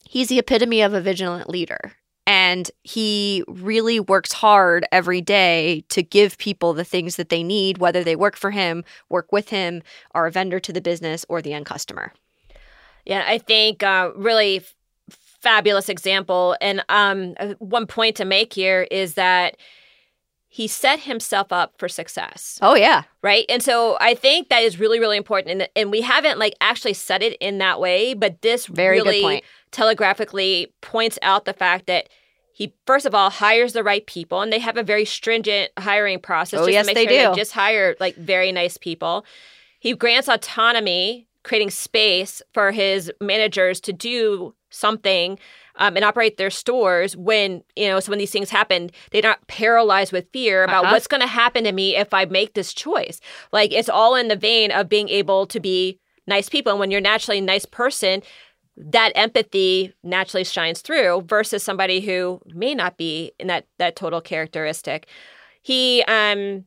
[0.09, 1.93] He's the epitome of a vigilant leader.
[2.27, 7.77] And he really works hard every day to give people the things that they need,
[7.77, 11.41] whether they work for him, work with him, are a vendor to the business, or
[11.41, 12.11] the end customer.
[13.05, 14.75] Yeah, I think uh, really f-
[15.09, 16.57] fabulous example.
[16.59, 19.55] And um, uh, one point to make here is that
[20.49, 22.59] he set himself up for success.
[22.61, 23.03] Oh, yeah.
[23.21, 23.45] Right.
[23.47, 25.61] And so I think that is really, really important.
[25.61, 29.21] And, and we haven't like actually said it in that way, but this Very really
[29.21, 29.43] good point.
[29.71, 32.09] Telegraphically points out the fact that
[32.53, 36.19] he first of all hires the right people and they have a very stringent hiring
[36.19, 37.35] process Oh, just yes, to make they sure do.
[37.39, 39.25] just hire like very nice people.
[39.79, 45.37] He grants autonomy, creating space for his managers to do something
[45.75, 49.45] um, and operate their stores when you know so when these things happen they're not
[49.47, 50.93] paralyzed with fear about Uh-huh.
[50.93, 53.21] what's going to happen to me if i make this choice
[53.53, 56.91] like it's all in the vein of being able to be nice people and when
[56.91, 58.21] you're naturally a nice person
[58.77, 64.21] that empathy naturally shines through versus somebody who may not be in that that total
[64.21, 65.07] characteristic
[65.61, 66.63] he um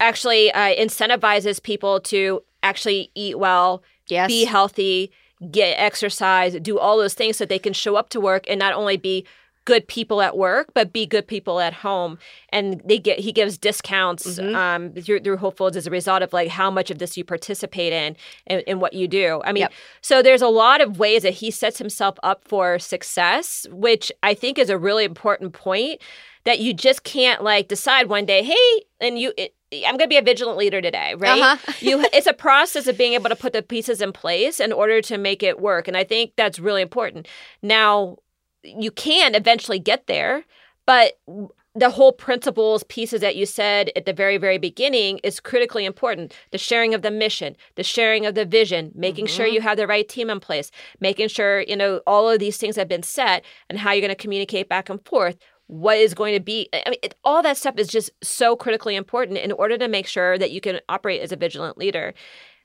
[0.00, 4.28] actually uh, incentivizes people to actually eat well Yes.
[4.28, 5.10] be healthy,
[5.50, 8.74] get exercise, do all those things so they can show up to work and not
[8.74, 9.26] only be
[9.64, 12.18] good people at work, but be good people at home.
[12.50, 14.54] And they get he gives discounts Mhm.
[14.54, 17.24] um, through, through Whole Foods as a result of like how much of this you
[17.24, 19.40] participate in and, and what you do.
[19.44, 19.72] I mean, Yep.
[20.02, 24.34] so there's a lot of ways that he sets himself up for success, which I
[24.34, 26.00] think is a really important point.
[26.44, 29.32] That you just can't like decide one day, hey, and you.
[29.38, 31.40] It, I'm going to be a vigilant leader today, right?
[31.40, 31.72] Uh-huh.
[31.80, 35.00] you it's a process of being able to put the pieces in place in order
[35.00, 37.26] to make it work and i think that's really important
[37.62, 38.16] now
[38.64, 40.44] you can eventually get there
[40.86, 41.14] but
[41.76, 46.32] the whole principles pieces that you said at the very very beginning is critically important
[46.50, 49.52] the sharing of the mission the sharing of the vision making sure Mhm.
[49.52, 52.76] you have the right team in place making sure you know all of these things
[52.76, 55.36] have been set and how you're going to communicate back and forth
[55.66, 58.94] what is going to be i mean it, all that stuff is just so critically
[58.96, 62.14] important in order to make sure that you can operate as a vigilant leader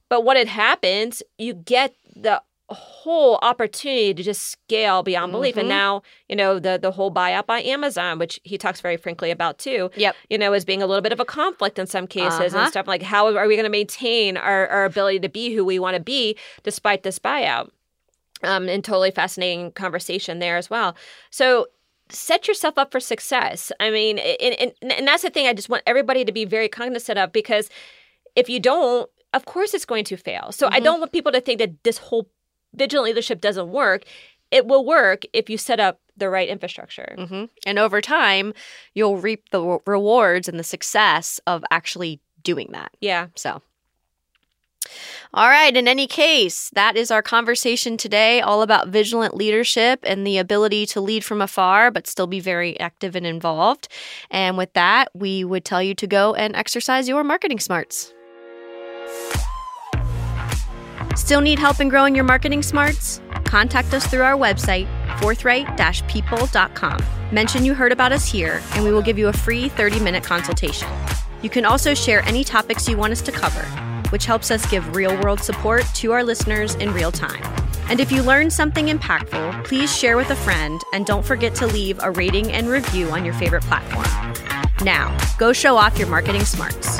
[0.09, 2.41] but when it happens you get the
[2.75, 5.59] whole opportunity to just scale beyond belief Mhm.
[5.61, 9.31] and now you know the the whole buyout by amazon which he talks very frankly
[9.31, 10.15] about too Yep.
[10.29, 12.59] you know as being a little bit of a conflict in some cases Uh-huh.
[12.59, 15.65] and stuff like how are we going to maintain our, our ability to be who
[15.65, 17.69] we want to be despite this buyout
[18.43, 20.95] um, and totally fascinating conversation there as well
[21.31, 21.67] so
[22.09, 25.69] set yourself up for success i mean and, and, and that's the thing i just
[25.69, 27.69] want everybody to be very cognizant of because
[28.35, 30.83] if you don't of course it's going to fail so i Mhm.
[30.83, 32.27] don't want people to think that this whole
[32.73, 34.03] vigilant leadership doesn't work
[34.51, 38.53] it will work if you set up the right infrastructure hmm And over time,
[38.93, 42.91] you'll reap the re- rewards and the success of actually doing that.
[42.99, 43.61] yeah So,
[45.33, 45.75] all right.
[45.75, 50.85] In any case, that is our conversation today, all about vigilant leadership and the ability
[50.87, 53.87] to lead from afar, but still be very active and involved.
[54.31, 58.13] And with that, we would tell you to go and exercise your marketing smarts.
[61.15, 63.21] Still need help in growing your marketing smarts?
[63.45, 64.87] Contact us through our website,
[65.19, 67.03] forthright-people.com.
[67.31, 70.87] Mention you heard about us here, and we will give you a free 30-minute consultation.
[71.41, 73.63] You can also share any topics you want us to cover,
[74.11, 77.43] which helps us give real-world support to our listeners in real time.
[77.89, 81.65] And if you learned something impactful, please share with a friend and don't forget to
[81.65, 84.05] leave a rating and review on your favorite platform.
[84.85, 86.99] Now, go show off your marketing smarts.